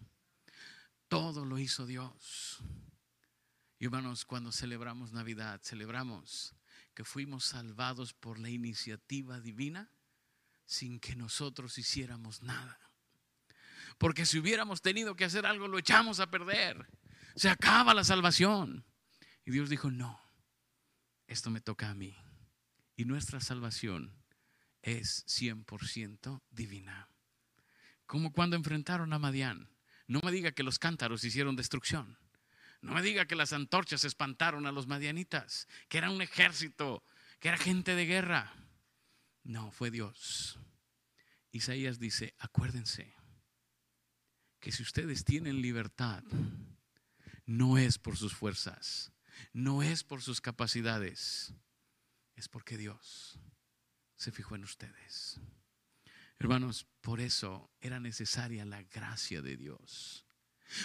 Todo 1.08 1.46
lo 1.46 1.58
hizo 1.60 1.86
Dios. 1.86 2.60
Y 3.80 3.86
hermanos, 3.86 4.26
cuando 4.26 4.52
celebramos 4.52 5.12
Navidad, 5.12 5.60
celebramos 5.64 6.56
que 6.94 7.04
fuimos 7.04 7.46
salvados 7.46 8.14
por 8.14 8.40
la 8.40 8.50
iniciativa 8.50 9.40
divina 9.40 9.92
sin 10.66 11.00
que 11.00 11.16
nosotros 11.16 11.78
hiciéramos 11.78 12.42
nada. 12.44 12.80
Porque 13.98 14.26
si 14.26 14.40
hubiéramos 14.40 14.82
tenido 14.82 15.16
que 15.16 15.26
hacer 15.26 15.46
algo, 15.46 15.68
lo 15.68 15.78
echamos 15.78 16.20
a 16.20 16.32
perder. 16.32 16.88
Se 17.36 17.50
acaba 17.50 17.94
la 17.94 18.04
salvación. 18.04 18.86
Y 19.46 19.52
Dios 19.52 19.70
dijo, 19.70 19.90
no, 19.90 20.20
esto 21.28 21.50
me 21.50 21.62
toca 21.62 21.90
a 21.90 21.96
mí. 21.96 22.16
Y 22.96 23.06
nuestra 23.06 23.40
salvación 23.40 24.14
es 24.82 25.26
100% 25.28 26.42
divina. 26.52 27.10
Como 28.06 28.32
cuando 28.32 28.56
enfrentaron 28.56 29.14
a 29.14 29.20
Madián. 29.20 29.70
No 30.08 30.20
me 30.24 30.32
diga 30.32 30.52
que 30.52 30.64
los 30.64 30.78
cántaros 30.78 31.24
hicieron 31.24 31.56
destrucción. 31.56 32.18
No 32.82 32.94
me 32.94 33.02
diga 33.02 33.26
que 33.26 33.36
las 33.36 33.54
antorchas 33.54 34.04
espantaron 34.04 34.66
a 34.66 34.72
los 34.72 34.88
madianitas, 34.88 35.68
que 35.88 36.00
era 36.00 36.10
un 36.10 36.22
ejército, 36.22 37.04
que 37.40 37.48
era 37.48 37.58
gente 37.58 37.96
de 37.96 38.06
guerra. 38.06 38.54
No, 39.44 39.72
fue 39.72 39.92
Dios. 39.92 40.60
Isaías 41.52 42.00
dice, 42.00 42.34
acuérdense 42.40 43.14
que 44.60 44.72
si 44.72 44.84
ustedes 44.84 45.24
tienen 45.24 45.62
libertad, 45.62 46.24
no 47.46 47.78
es 47.78 47.98
por 47.98 48.18
sus 48.18 48.34
fuerzas, 48.34 49.12
no 49.54 49.84
es 49.84 50.04
por 50.04 50.22
sus 50.22 50.42
capacidades, 50.42 51.54
es 52.36 52.48
porque 52.48 52.78
Dios 52.78 53.40
se 54.16 54.32
fijó 54.32 54.56
en 54.56 54.64
ustedes. 54.64 55.40
Hermanos, 56.40 56.88
por 57.02 57.20
eso 57.20 57.72
era 57.80 58.00
necesaria 58.00 58.66
la 58.66 58.84
gracia 58.84 59.42
de 59.42 59.58
Dios. 59.58 60.26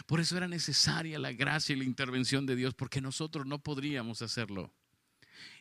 Por 0.06 0.20
eso 0.20 0.36
era 0.36 0.48
necesaria 0.48 1.18
la 1.18 1.32
gracia 1.32 1.74
y 1.74 1.78
la 1.78 1.84
intervención 1.84 2.44
de 2.44 2.56
Dios, 2.56 2.74
porque 2.74 3.00
nosotros 3.00 3.46
no 3.46 3.62
podríamos 3.62 4.20
hacerlo. 4.22 4.74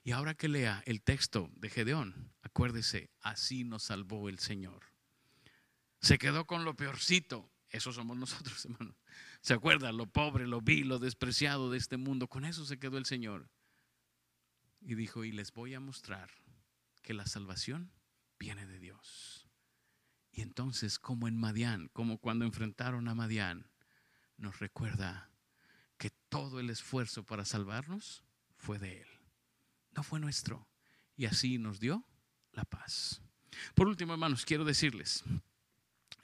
Y 0.03 0.11
ahora 0.11 0.33
que 0.33 0.47
lea 0.47 0.83
el 0.85 1.01
texto 1.01 1.49
de 1.55 1.69
Gedeón, 1.69 2.33
acuérdese, 2.41 3.09
así 3.21 3.63
nos 3.63 3.83
salvó 3.83 4.29
el 4.29 4.39
Señor. 4.39 4.83
Se 6.01 6.17
quedó 6.17 6.45
con 6.45 6.65
lo 6.65 6.75
peorcito. 6.75 7.51
Eso 7.69 7.91
somos 7.91 8.17
nosotros, 8.17 8.65
hermanos. 8.65 8.95
¿Se 9.45 9.53
acuerda? 9.53 9.91
Lo 9.91 10.07
pobre, 10.07 10.47
lo 10.47 10.59
vil, 10.59 10.87
lo 10.87 10.97
despreciado 10.97 11.69
de 11.69 11.77
este 11.77 11.97
mundo. 11.97 12.27
Con 12.27 12.45
eso 12.45 12.65
se 12.65 12.79
quedó 12.79 12.97
el 12.97 13.05
Señor. 13.05 13.47
Y 14.81 14.95
dijo, 14.95 15.23
y 15.23 15.31
les 15.31 15.53
voy 15.53 15.75
a 15.75 15.79
mostrar 15.79 16.31
que 17.03 17.13
la 17.13 17.27
salvación 17.27 17.91
viene 18.39 18.65
de 18.65 18.79
Dios. 18.79 19.47
Y 20.31 20.41
entonces, 20.41 20.97
como 20.97 21.27
en 21.27 21.37
Madián, 21.37 21.91
como 21.93 22.17
cuando 22.17 22.43
enfrentaron 22.43 23.07
a 23.07 23.13
Madián, 23.13 23.69
nos 24.35 24.57
recuerda 24.57 25.29
que 25.99 26.09
todo 26.09 26.59
el 26.59 26.71
esfuerzo 26.71 27.23
para 27.23 27.45
salvarnos 27.45 28.23
fue 28.55 28.79
de 28.79 29.01
Él, 29.01 29.07
no 29.91 30.01
fue 30.01 30.19
nuestro. 30.19 30.67
Y 31.15 31.25
así 31.25 31.59
nos 31.59 31.79
dio 31.79 32.03
la 32.51 32.65
paz. 32.65 33.21
Por 33.75 33.87
último, 33.87 34.13
hermanos, 34.13 34.43
quiero 34.43 34.65
decirles, 34.65 35.23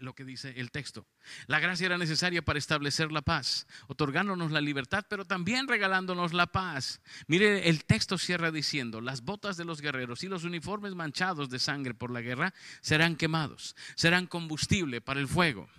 lo 0.01 0.13
que 0.13 0.25
dice 0.25 0.53
el 0.57 0.71
texto. 0.71 1.07
La 1.47 1.59
gracia 1.59 1.85
era 1.85 1.97
necesaria 1.97 2.41
para 2.41 2.59
establecer 2.59 3.11
la 3.11 3.21
paz, 3.21 3.67
otorgándonos 3.87 4.51
la 4.51 4.61
libertad, 4.61 5.05
pero 5.09 5.25
también 5.25 5.67
regalándonos 5.67 6.33
la 6.33 6.47
paz. 6.47 7.01
Mire, 7.27 7.69
el 7.69 7.85
texto 7.85 8.17
cierra 8.17 8.51
diciendo, 8.51 9.01
las 9.01 9.21
botas 9.21 9.57
de 9.57 9.65
los 9.65 9.81
guerreros 9.81 10.23
y 10.23 10.27
los 10.27 10.43
uniformes 10.43 10.95
manchados 10.95 11.49
de 11.49 11.59
sangre 11.59 11.93
por 11.93 12.11
la 12.11 12.21
guerra 12.21 12.53
serán 12.81 13.15
quemados, 13.15 13.75
serán 13.95 14.27
combustible 14.27 15.01
para 15.01 15.19
el 15.19 15.27
fuego 15.27 15.69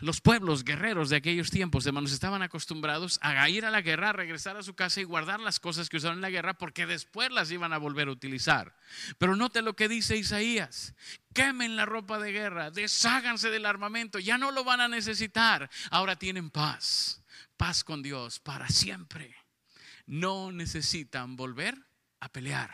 los 0.00 0.20
pueblos 0.20 0.64
guerreros 0.64 1.10
de 1.10 1.16
aquellos 1.16 1.50
tiempos, 1.50 1.86
hermanos, 1.86 2.12
estaban 2.12 2.42
acostumbrados 2.42 3.18
a 3.22 3.48
ir 3.48 3.64
a 3.64 3.70
la 3.70 3.82
guerra, 3.82 4.10
a 4.10 4.12
regresar 4.12 4.56
a 4.56 4.62
su 4.62 4.74
casa 4.74 5.00
y 5.00 5.04
guardar 5.04 5.40
las 5.40 5.60
cosas 5.60 5.88
que 5.88 5.98
usaron 5.98 6.18
en 6.18 6.22
la 6.22 6.30
guerra 6.30 6.54
porque 6.54 6.86
después 6.86 7.30
las 7.30 7.50
iban 7.50 7.72
a 7.72 7.78
volver 7.78 8.08
a 8.08 8.12
utilizar. 8.12 8.76
Pero 9.18 9.36
note 9.36 9.62
lo 9.62 9.76
que 9.76 9.88
dice 9.88 10.16
Isaías, 10.16 10.94
quemen 11.34 11.76
la 11.76 11.86
ropa 11.86 12.18
de 12.18 12.32
guerra, 12.32 12.70
desháganse 12.70 13.50
del 13.50 13.66
armamento, 13.66 14.18
ya 14.18 14.38
no 14.38 14.50
lo 14.50 14.64
van 14.64 14.80
a 14.80 14.88
necesitar, 14.88 15.70
ahora 15.90 16.16
tienen 16.16 16.50
paz, 16.50 17.22
paz 17.56 17.84
con 17.84 18.02
Dios 18.02 18.40
para 18.40 18.68
siempre. 18.68 19.34
No 20.06 20.50
necesitan 20.50 21.36
volver 21.36 21.76
a 22.20 22.28
pelear. 22.30 22.70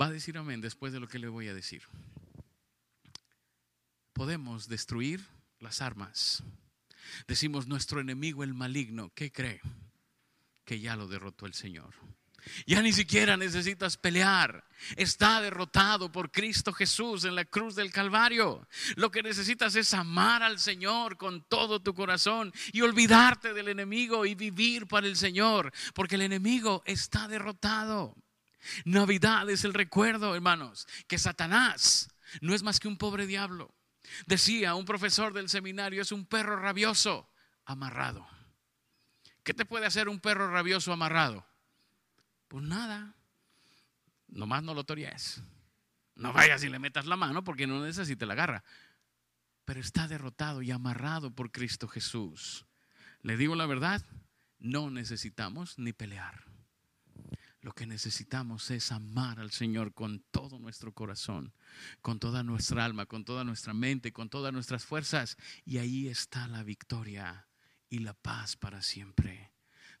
Va 0.00 0.06
a 0.06 0.10
decir 0.10 0.36
amén 0.36 0.60
después 0.60 0.92
de 0.92 1.00
lo 1.00 1.08
que 1.08 1.18
le 1.18 1.28
voy 1.28 1.48
a 1.48 1.54
decir. 1.54 1.82
Podemos 4.16 4.66
destruir 4.66 5.22
las 5.60 5.82
armas. 5.82 6.42
Decimos, 7.28 7.66
nuestro 7.66 8.00
enemigo 8.00 8.42
el 8.44 8.54
maligno, 8.54 9.12
¿qué 9.14 9.30
cree? 9.30 9.60
Que 10.64 10.80
ya 10.80 10.96
lo 10.96 11.06
derrotó 11.06 11.44
el 11.44 11.52
Señor. 11.52 11.92
Ya 12.66 12.80
ni 12.80 12.94
siquiera 12.94 13.36
necesitas 13.36 13.98
pelear. 13.98 14.64
Está 14.96 15.42
derrotado 15.42 16.10
por 16.10 16.32
Cristo 16.32 16.72
Jesús 16.72 17.26
en 17.26 17.34
la 17.34 17.44
cruz 17.44 17.74
del 17.74 17.92
Calvario. 17.92 18.66
Lo 18.94 19.10
que 19.10 19.22
necesitas 19.22 19.76
es 19.76 19.92
amar 19.92 20.42
al 20.42 20.58
Señor 20.58 21.18
con 21.18 21.42
todo 21.42 21.82
tu 21.82 21.92
corazón 21.92 22.54
y 22.72 22.80
olvidarte 22.80 23.52
del 23.52 23.68
enemigo 23.68 24.24
y 24.24 24.34
vivir 24.34 24.86
para 24.86 25.06
el 25.06 25.16
Señor, 25.16 25.74
porque 25.92 26.14
el 26.14 26.22
enemigo 26.22 26.82
está 26.86 27.28
derrotado. 27.28 28.16
Navidad 28.86 29.50
es 29.50 29.64
el 29.64 29.74
recuerdo, 29.74 30.34
hermanos, 30.34 30.88
que 31.06 31.18
Satanás 31.18 32.08
no 32.40 32.54
es 32.54 32.62
más 32.62 32.80
que 32.80 32.88
un 32.88 32.96
pobre 32.96 33.26
diablo. 33.26 33.74
Decía 34.26 34.74
un 34.74 34.84
profesor 34.84 35.32
del 35.32 35.48
seminario, 35.48 36.02
es 36.02 36.12
un 36.12 36.26
perro 36.26 36.56
rabioso 36.56 37.30
amarrado. 37.64 38.26
¿Qué 39.42 39.54
te 39.54 39.64
puede 39.64 39.86
hacer 39.86 40.08
un 40.08 40.20
perro 40.20 40.50
rabioso 40.50 40.92
amarrado? 40.92 41.46
Pues 42.48 42.64
nada, 42.64 43.14
nomás 44.28 44.62
no 44.62 44.74
lo 44.74 44.84
tories. 44.84 45.42
No 46.14 46.32
vayas 46.32 46.64
y 46.64 46.68
le 46.68 46.78
metas 46.78 47.06
la 47.06 47.16
mano 47.16 47.44
porque 47.44 47.66
no 47.66 47.84
necesita 47.84 48.26
la 48.26 48.34
garra. 48.34 48.64
Pero 49.64 49.80
está 49.80 50.08
derrotado 50.08 50.62
y 50.62 50.70
amarrado 50.70 51.34
por 51.34 51.52
Cristo 51.52 51.88
Jesús. 51.88 52.66
Le 53.22 53.36
digo 53.36 53.54
la 53.54 53.66
verdad, 53.66 54.02
no 54.58 54.90
necesitamos 54.90 55.78
ni 55.78 55.92
pelear. 55.92 56.44
Lo 57.66 57.72
que 57.72 57.84
necesitamos 57.84 58.70
es 58.70 58.92
amar 58.92 59.40
al 59.40 59.50
Señor 59.50 59.92
con 59.92 60.20
todo 60.30 60.60
nuestro 60.60 60.92
corazón, 60.92 61.52
con 62.00 62.20
toda 62.20 62.44
nuestra 62.44 62.84
alma, 62.84 63.06
con 63.06 63.24
toda 63.24 63.42
nuestra 63.42 63.74
mente, 63.74 64.12
con 64.12 64.28
todas 64.28 64.52
nuestras 64.52 64.84
fuerzas. 64.84 65.36
Y 65.64 65.78
ahí 65.78 66.06
está 66.06 66.46
la 66.46 66.62
victoria 66.62 67.48
y 67.88 67.98
la 67.98 68.14
paz 68.14 68.54
para 68.54 68.82
siempre. 68.82 69.50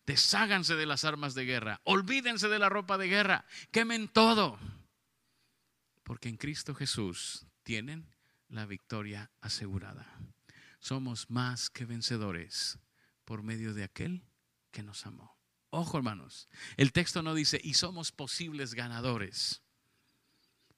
Desháganse 0.06 0.76
de 0.76 0.86
las 0.86 1.04
armas 1.04 1.34
de 1.34 1.44
guerra, 1.44 1.80
olvídense 1.82 2.46
de 2.46 2.60
la 2.60 2.68
ropa 2.68 2.98
de 2.98 3.08
guerra, 3.08 3.44
quemen 3.72 4.06
todo. 4.06 4.60
Porque 6.04 6.28
en 6.28 6.36
Cristo 6.36 6.72
Jesús 6.72 7.48
tienen 7.64 8.14
la 8.48 8.64
victoria 8.66 9.32
asegurada. 9.40 10.06
Somos 10.78 11.30
más 11.30 11.68
que 11.68 11.84
vencedores 11.84 12.78
por 13.24 13.42
medio 13.42 13.74
de 13.74 13.82
aquel 13.82 14.22
que 14.70 14.84
nos 14.84 15.04
amó. 15.04 15.35
Ojo 15.76 15.98
hermanos, 15.98 16.48
el 16.78 16.90
texto 16.90 17.22
no 17.22 17.34
dice, 17.34 17.60
y 17.62 17.74
somos 17.74 18.10
posibles 18.10 18.72
ganadores. 18.72 19.60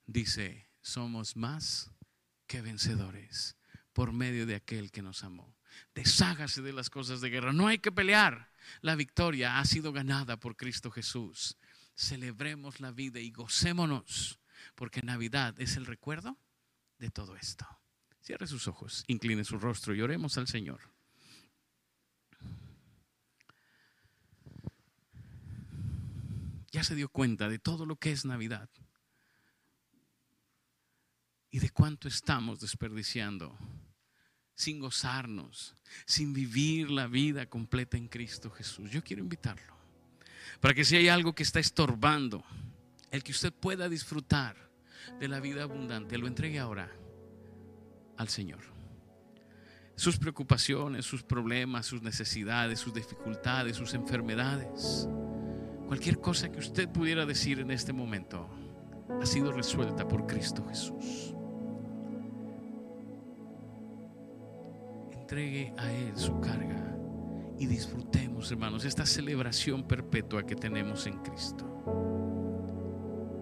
Dice, 0.06 0.68
somos 0.82 1.36
más 1.36 1.92
que 2.48 2.62
vencedores 2.62 3.56
por 3.92 4.12
medio 4.12 4.44
de 4.44 4.56
aquel 4.56 4.90
que 4.90 5.00
nos 5.00 5.22
amó. 5.22 5.54
Deshágase 5.94 6.62
de 6.62 6.72
las 6.72 6.90
cosas 6.90 7.20
de 7.20 7.30
guerra. 7.30 7.52
No 7.52 7.68
hay 7.68 7.78
que 7.78 7.92
pelear. 7.92 8.50
La 8.80 8.96
victoria 8.96 9.60
ha 9.60 9.64
sido 9.64 9.92
ganada 9.92 10.36
por 10.36 10.56
Cristo 10.56 10.90
Jesús. 10.90 11.56
Celebremos 11.94 12.80
la 12.80 12.90
vida 12.90 13.20
y 13.20 13.30
gocémonos, 13.30 14.40
porque 14.74 15.02
Navidad 15.02 15.54
es 15.60 15.76
el 15.76 15.86
recuerdo 15.86 16.36
de 16.98 17.10
todo 17.10 17.36
esto. 17.36 17.64
Cierre 18.20 18.48
sus 18.48 18.66
ojos, 18.66 19.04
incline 19.06 19.44
su 19.44 19.60
rostro 19.60 19.94
y 19.94 20.00
oremos 20.02 20.38
al 20.38 20.48
Señor. 20.48 20.80
Ya 26.70 26.84
se 26.84 26.94
dio 26.94 27.08
cuenta 27.08 27.48
de 27.48 27.58
todo 27.58 27.86
lo 27.86 27.96
que 27.96 28.12
es 28.12 28.24
Navidad 28.24 28.68
y 31.50 31.60
de 31.60 31.70
cuánto 31.70 32.08
estamos 32.08 32.60
desperdiciando 32.60 33.56
sin 34.54 34.80
gozarnos, 34.80 35.74
sin 36.04 36.32
vivir 36.32 36.90
la 36.90 37.06
vida 37.06 37.46
completa 37.46 37.96
en 37.96 38.08
Cristo 38.08 38.50
Jesús. 38.50 38.90
Yo 38.90 39.02
quiero 39.02 39.22
invitarlo 39.22 39.78
para 40.60 40.74
que 40.74 40.84
si 40.84 40.96
hay 40.96 41.08
algo 41.08 41.34
que 41.34 41.44
está 41.44 41.60
estorbando, 41.60 42.44
el 43.10 43.22
que 43.22 43.32
usted 43.32 43.52
pueda 43.52 43.88
disfrutar 43.88 44.56
de 45.20 45.28
la 45.28 45.40
vida 45.40 45.62
abundante, 45.62 46.18
lo 46.18 46.26
entregue 46.26 46.58
ahora 46.58 46.90
al 48.16 48.28
Señor. 48.28 48.60
Sus 49.94 50.18
preocupaciones, 50.18 51.06
sus 51.06 51.22
problemas, 51.22 51.86
sus 51.86 52.02
necesidades, 52.02 52.80
sus 52.80 52.94
dificultades, 52.94 53.76
sus 53.76 53.94
enfermedades 53.94 55.08
Cualquier 55.88 56.20
cosa 56.20 56.52
que 56.52 56.58
usted 56.58 56.86
pudiera 56.86 57.24
decir 57.24 57.60
en 57.60 57.70
este 57.70 57.94
momento 57.94 58.46
ha 59.22 59.24
sido 59.24 59.52
resuelta 59.52 60.06
por 60.06 60.26
Cristo 60.26 60.62
Jesús. 60.68 61.34
Entregue 65.10 65.72
a 65.78 65.90
Él 65.90 66.14
su 66.14 66.38
carga 66.40 66.94
y 67.58 67.66
disfrutemos, 67.66 68.52
hermanos, 68.52 68.84
esta 68.84 69.06
celebración 69.06 69.82
perpetua 69.82 70.44
que 70.44 70.56
tenemos 70.56 71.06
en 71.06 71.22
Cristo. 71.22 71.64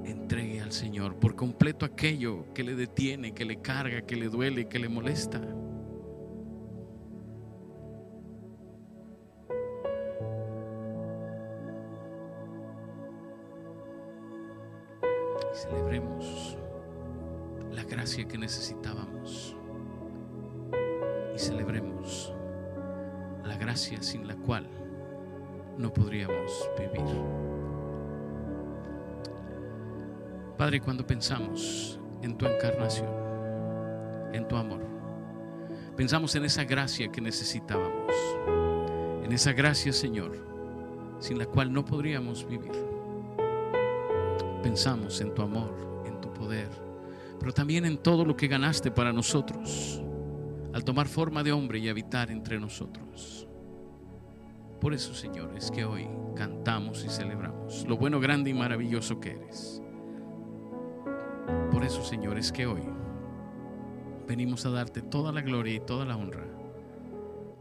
Entregue 0.05 0.61
al 0.61 0.71
Señor 0.71 1.17
por 1.19 1.35
completo 1.35 1.85
aquello 1.85 2.55
que 2.55 2.63
le 2.63 2.77
detiene, 2.77 3.35
que 3.35 3.45
le 3.45 3.61
carga, 3.61 4.03
que 4.03 4.15
le 4.15 4.29
duele, 4.29 4.69
que 4.69 4.79
le 4.79 4.89
molesta. 4.89 5.41
Que 18.25 18.39
necesitábamos 18.39 19.55
y 21.35 21.39
celebremos 21.39 22.33
la 23.45 23.57
gracia 23.57 24.03
sin 24.03 24.27
la 24.27 24.35
cual 24.37 24.67
no 25.77 25.93
podríamos 25.93 26.71
vivir. 26.79 27.05
Padre, 30.57 30.81
cuando 30.81 31.07
pensamos 31.07 32.01
en 32.23 32.39
tu 32.39 32.47
encarnación, 32.47 33.11
en 34.33 34.49
tu 34.49 34.57
amor, 34.57 34.81
pensamos 35.97 36.35
en 36.35 36.47
esa 36.47 36.65
gracia 36.65 37.13
que 37.13 37.21
necesitábamos, 37.21 38.15
en 39.23 39.31
esa 39.31 39.53
gracia, 39.53 39.93
Señor, 39.93 40.39
sin 41.19 41.39
la 41.39 41.47
cual 41.47 41.73
no 41.73 41.85
podríamos 41.85 42.49
vivir 42.49 42.97
pensamos 44.67 45.21
en 45.21 45.33
tu 45.33 45.43
amor, 45.43 45.71
en 46.07 46.21
tu 46.21 46.29
poder, 46.35 46.69
pero 47.47 47.55
también 47.55 47.85
en 47.85 47.99
todo 47.99 48.25
lo 48.25 48.37
que 48.37 48.49
ganaste 48.49 48.91
para 48.91 49.13
nosotros 49.13 50.03
al 50.75 50.83
tomar 50.83 51.07
forma 51.07 51.45
de 51.45 51.53
hombre 51.53 51.79
y 51.79 51.89
habitar 51.89 52.33
entre 52.33 52.59
nosotros. 52.59 53.47
Por 54.81 54.93
eso, 54.93 55.15
Señor, 55.15 55.57
es 55.57 55.71
que 55.71 55.85
hoy 55.85 56.09
cantamos 56.35 57.05
y 57.05 57.09
celebramos 57.09 57.87
lo 57.87 57.97
bueno, 57.97 58.19
grande 58.19 58.51
y 58.51 58.55
maravilloso 58.55 59.21
que 59.21 59.31
eres. 59.31 59.81
Por 61.71 61.85
eso, 61.85 62.03
Señor, 62.03 62.37
es 62.37 62.51
que 62.51 62.67
hoy 62.67 62.83
venimos 64.27 64.67
a 64.67 64.71
darte 64.71 65.01
toda 65.01 65.31
la 65.31 65.43
gloria 65.43 65.75
y 65.75 65.81
toda 65.87 66.05
la 66.05 66.17
honra 66.17 66.49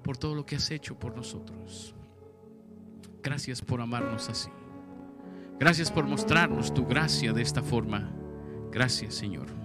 por 0.04 0.18
todo 0.18 0.34
lo 0.34 0.48
que 0.48 0.56
has 0.56 0.72
hecho 0.72 0.98
por 0.98 1.16
nosotros. 1.16 1.94
Gracias 3.22 3.62
por 3.62 3.82
amarnos 3.82 4.30
así. 4.30 4.50
Gracias 5.60 5.92
por 5.92 6.08
mostrarnos 6.08 6.74
tu 6.74 6.88
gracia 6.88 7.34
de 7.34 7.44
esta 7.44 7.62
forma. 7.62 8.12
Gracias, 8.72 9.14
Señor. 9.14 9.65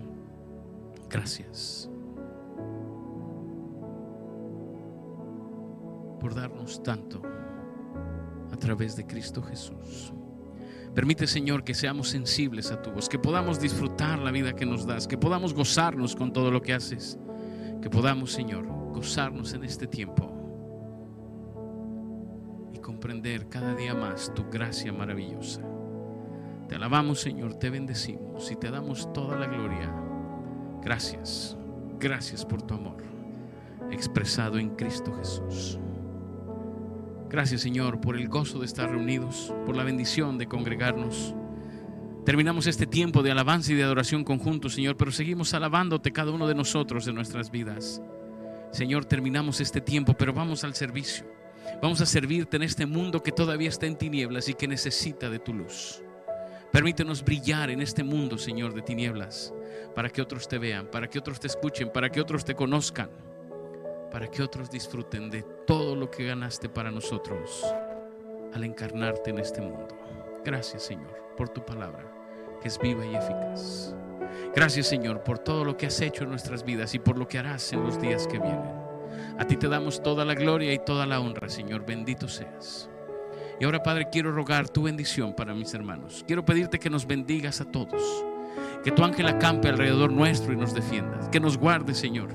Gracias. 1.11 1.90
Por 6.20 6.35
darnos 6.35 6.83
tanto 6.83 7.20
a 8.53 8.57
través 8.57 8.94
de 8.94 9.07
Cristo 9.07 9.42
Jesús. 9.42 10.12
Permite, 10.94 11.27
Señor, 11.27 11.64
que 11.64 11.75
seamos 11.75 12.09
sensibles 12.09 12.70
a 12.70 12.81
tu 12.81 12.90
voz, 12.90 13.09
que 13.09 13.18
podamos 13.18 13.61
disfrutar 13.61 14.18
la 14.20 14.31
vida 14.31 14.55
que 14.55 14.66
nos 14.66 14.87
das, 14.87 15.09
que 15.09 15.18
podamos 15.18 15.55
gozarnos 15.55 16.14
con 16.14 16.33
todo 16.33 16.51
lo 16.51 16.62
que 16.62 16.75
haces, 16.75 17.18
que 17.83 17.90
podamos, 17.90 18.33
Señor, 18.33 18.66
gozarnos 18.92 19.53
en 19.55 19.64
este 19.64 19.87
tiempo 19.87 20.33
y 22.73 22.79
comprender 22.79 23.49
cada 23.49 23.75
día 23.75 23.94
más 23.94 24.33
tu 24.35 24.44
gracia 24.51 24.92
maravillosa. 24.92 25.62
Te 26.68 26.75
alabamos, 26.75 27.20
Señor, 27.20 27.55
te 27.55 27.70
bendecimos 27.70 28.51
y 28.51 28.57
te 28.57 28.70
damos 28.70 29.12
toda 29.12 29.37
la 29.37 29.46
gloria. 29.46 30.10
Gracias, 30.83 31.57
gracias 31.99 32.45
por 32.45 32.62
tu 32.62 32.75
amor 32.75 33.11
expresado 33.90 34.59
en 34.59 34.71
Cristo 34.77 35.12
Jesús. 35.12 35.79
Gracias, 37.29 37.61
Señor, 37.61 38.01
por 38.01 38.16
el 38.16 38.29
gozo 38.29 38.59
de 38.59 38.66
estar 38.66 38.90
reunidos, 38.90 39.55
por 39.66 39.77
la 39.77 39.85
bendición 39.85 40.37
de 40.39 40.47
congregarnos. 40.47 41.35
Terminamos 42.24 42.66
este 42.66 42.87
tiempo 42.87 43.22
de 43.22 43.31
alabanza 43.31 43.72
y 43.72 43.76
de 43.76 43.85
adoración 43.85 44.24
conjunto, 44.24 44.68
Señor, 44.68 44.97
pero 44.97 45.12
seguimos 45.12 45.55
alabándote 45.55 46.12
cada 46.12 46.33
uno 46.33 46.47
de 46.47 46.55
nosotros 46.55 47.07
en 47.07 47.14
nuestras 47.14 47.51
vidas. 47.51 48.03
Señor, 48.72 49.05
terminamos 49.05 49.61
este 49.61 49.81
tiempo, 49.81 50.14
pero 50.14 50.33
vamos 50.33 50.64
al 50.64 50.74
servicio. 50.74 51.24
Vamos 51.81 52.01
a 52.01 52.07
servirte 52.07 52.57
en 52.57 52.64
este 52.64 52.85
mundo 52.85 53.22
que 53.22 53.33
todavía 53.33 53.68
está 53.68 53.87
en 53.87 53.97
tinieblas 53.97 54.49
y 54.49 54.55
que 54.55 54.68
necesita 54.68 55.31
de 55.31 55.39
tu 55.39 55.55
luz. 55.55 56.03
Permítenos 56.73 57.25
brillar 57.25 57.71
en 57.71 57.81
este 57.81 58.05
mundo, 58.05 58.39
Señor, 58.39 58.75
de 58.75 58.83
tinieblas, 58.83 59.53
para 59.95 60.09
que 60.09 60.23
otros 60.23 60.47
te 60.47 60.59
vean, 60.59 60.87
para 60.87 61.09
que 61.09 61.18
otros 61.18 61.41
te 61.41 61.49
escuchen, 61.49 61.91
para 61.91 62.11
que 62.11 62.21
otros 62.21 62.45
te 62.45 62.55
conozcan, 62.55 63.11
para 64.12 64.29
que 64.29 64.43
otros 64.43 64.71
disfruten 64.71 65.31
de 65.31 65.43
todo 65.66 65.97
lo 65.97 66.11
que 66.11 66.27
ganaste 66.27 66.68
para 66.68 66.93
nosotros 66.93 67.64
al 68.53 68.62
encarnarte 68.62 69.31
en 69.31 69.41
este 69.41 69.61
mundo. 69.61 69.89
Gracias, 70.45 70.85
Señor, 70.85 71.35
por 71.37 71.49
tu 71.49 71.64
palabra, 71.64 72.05
que 72.62 72.68
es 72.68 72.79
viva 72.79 73.05
y 73.05 73.16
eficaz. 73.16 73.95
Gracias, 74.55 74.87
Señor, 74.87 75.25
por 75.25 75.41
todo 75.41 75.64
lo 75.64 75.77
que 75.77 75.87
has 75.87 76.01
hecho 76.01 76.23
en 76.23 76.31
nuestras 76.31 76.64
vidas 76.64 76.95
y 76.95 77.01
por 77.01 77.18
lo 77.18 77.27
que 77.27 77.39
harás 77.39 77.73
en 77.73 77.83
los 77.83 78.01
días 78.01 78.29
que 78.29 78.39
vienen. 78.39 78.81
A 79.39 79.45
ti 79.45 79.57
te 79.57 79.68
damos 79.68 80.03
toda 80.03 80.25
la 80.25 80.35
gloria 80.35 80.73
y 80.73 80.79
toda 80.79 81.05
la 81.05 81.21
honra, 81.21 81.49
Señor. 81.49 81.85
Bendito 81.85 82.29
seas. 82.29 82.89
Y 83.61 83.65
ahora, 83.65 83.83
Padre, 83.83 84.09
quiero 84.11 84.33
rogar 84.33 84.71
tu 84.71 84.85
bendición 84.85 85.35
para 85.35 85.55
mis 85.55 85.75
hermanos. 85.75 86.25
Quiero 86.27 86.43
pedirte 86.43 86.79
que 86.79 86.89
nos 86.89 87.07
bendigas 87.07 87.61
a 87.61 87.67
todos. 87.67 88.03
Que 88.83 88.91
tu 88.91 89.05
ángel 89.05 89.27
acampe 89.29 89.69
alrededor 89.69 90.11
nuestro 90.11 90.55
y 90.55 90.57
nos 90.57 90.73
defiendas. 90.73 91.29
Que 91.29 91.41
nos 91.41 91.59
guarde, 91.59 91.95
Señor, 91.95 92.31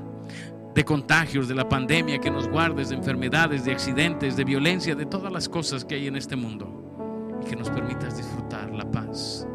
de 0.75 0.85
contagios, 0.85 1.47
de 1.47 1.55
la 1.55 1.67
pandemia. 1.67 2.19
Que 2.19 2.29
nos 2.29 2.47
guardes 2.47 2.89
de 2.89 2.95
enfermedades, 2.95 3.65
de 3.65 3.71
accidentes, 3.71 4.37
de 4.37 4.43
violencia, 4.43 4.93
de 4.93 5.07
todas 5.07 5.33
las 5.33 5.49
cosas 5.49 5.83
que 5.83 5.95
hay 5.95 6.05
en 6.05 6.15
este 6.15 6.35
mundo. 6.35 7.39
Y 7.41 7.49
que 7.49 7.55
nos 7.55 7.71
permitas 7.71 8.17
disfrutar 8.17 8.71
la 8.71 8.89
paz, 8.91 9.47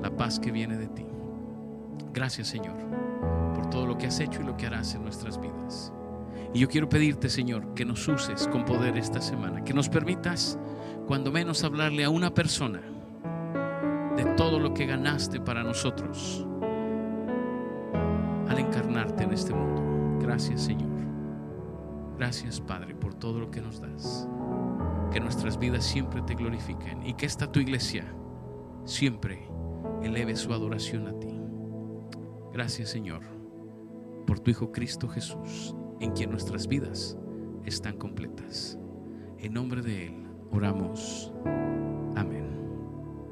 la 0.00 0.10
paz 0.10 0.40
que 0.40 0.50
viene 0.50 0.78
de 0.78 0.88
ti. 0.88 1.04
Gracias, 2.14 2.48
Señor, 2.48 2.76
por 3.54 3.68
todo 3.68 3.86
lo 3.86 3.98
que 3.98 4.06
has 4.06 4.18
hecho 4.18 4.40
y 4.40 4.44
lo 4.44 4.56
que 4.56 4.66
harás 4.66 4.94
en 4.94 5.02
nuestras 5.02 5.38
vidas. 5.38 5.92
Y 6.54 6.60
yo 6.60 6.68
quiero 6.68 6.88
pedirte, 6.88 7.28
Señor, 7.28 7.74
que 7.74 7.84
nos 7.84 8.08
uses 8.08 8.48
con 8.48 8.64
poder 8.64 8.96
esta 8.96 9.20
semana, 9.20 9.62
que 9.62 9.74
nos 9.74 9.90
permitas, 9.90 10.58
cuando 11.08 11.32
menos, 11.32 11.64
hablarle 11.64 12.04
a 12.04 12.10
una 12.10 12.34
persona 12.34 12.82
de 14.14 14.24
todo 14.36 14.60
lo 14.60 14.74
que 14.74 14.84
ganaste 14.84 15.40
para 15.40 15.64
nosotros 15.64 16.46
al 18.46 18.58
encarnarte 18.58 19.24
en 19.24 19.32
este 19.32 19.54
mundo. 19.54 20.18
Gracias, 20.20 20.64
Señor. 20.64 20.90
Gracias, 22.18 22.60
Padre, 22.60 22.94
por 22.94 23.14
todo 23.14 23.40
lo 23.40 23.50
que 23.50 23.62
nos 23.62 23.80
das. 23.80 24.28
Que 25.10 25.18
nuestras 25.18 25.58
vidas 25.58 25.82
siempre 25.84 26.20
te 26.20 26.34
glorifiquen 26.34 27.02
y 27.02 27.14
que 27.14 27.24
esta 27.24 27.50
tu 27.50 27.58
iglesia 27.58 28.04
siempre 28.84 29.48
eleve 30.02 30.36
su 30.36 30.52
adoración 30.52 31.08
a 31.08 31.18
ti. 31.18 31.40
Gracias, 32.52 32.90
Señor, 32.90 33.22
por 34.26 34.40
tu 34.40 34.50
Hijo 34.50 34.72
Cristo 34.72 35.08
Jesús 35.08 35.74
en 36.00 36.10
quien 36.10 36.30
nuestras 36.30 36.68
vidas 36.68 37.16
están 37.64 37.96
completas. 37.96 38.78
En 39.38 39.54
nombre 39.54 39.80
de 39.80 40.06
Él 40.08 40.27
oramos. 40.52 41.32
Amén. 42.16 42.37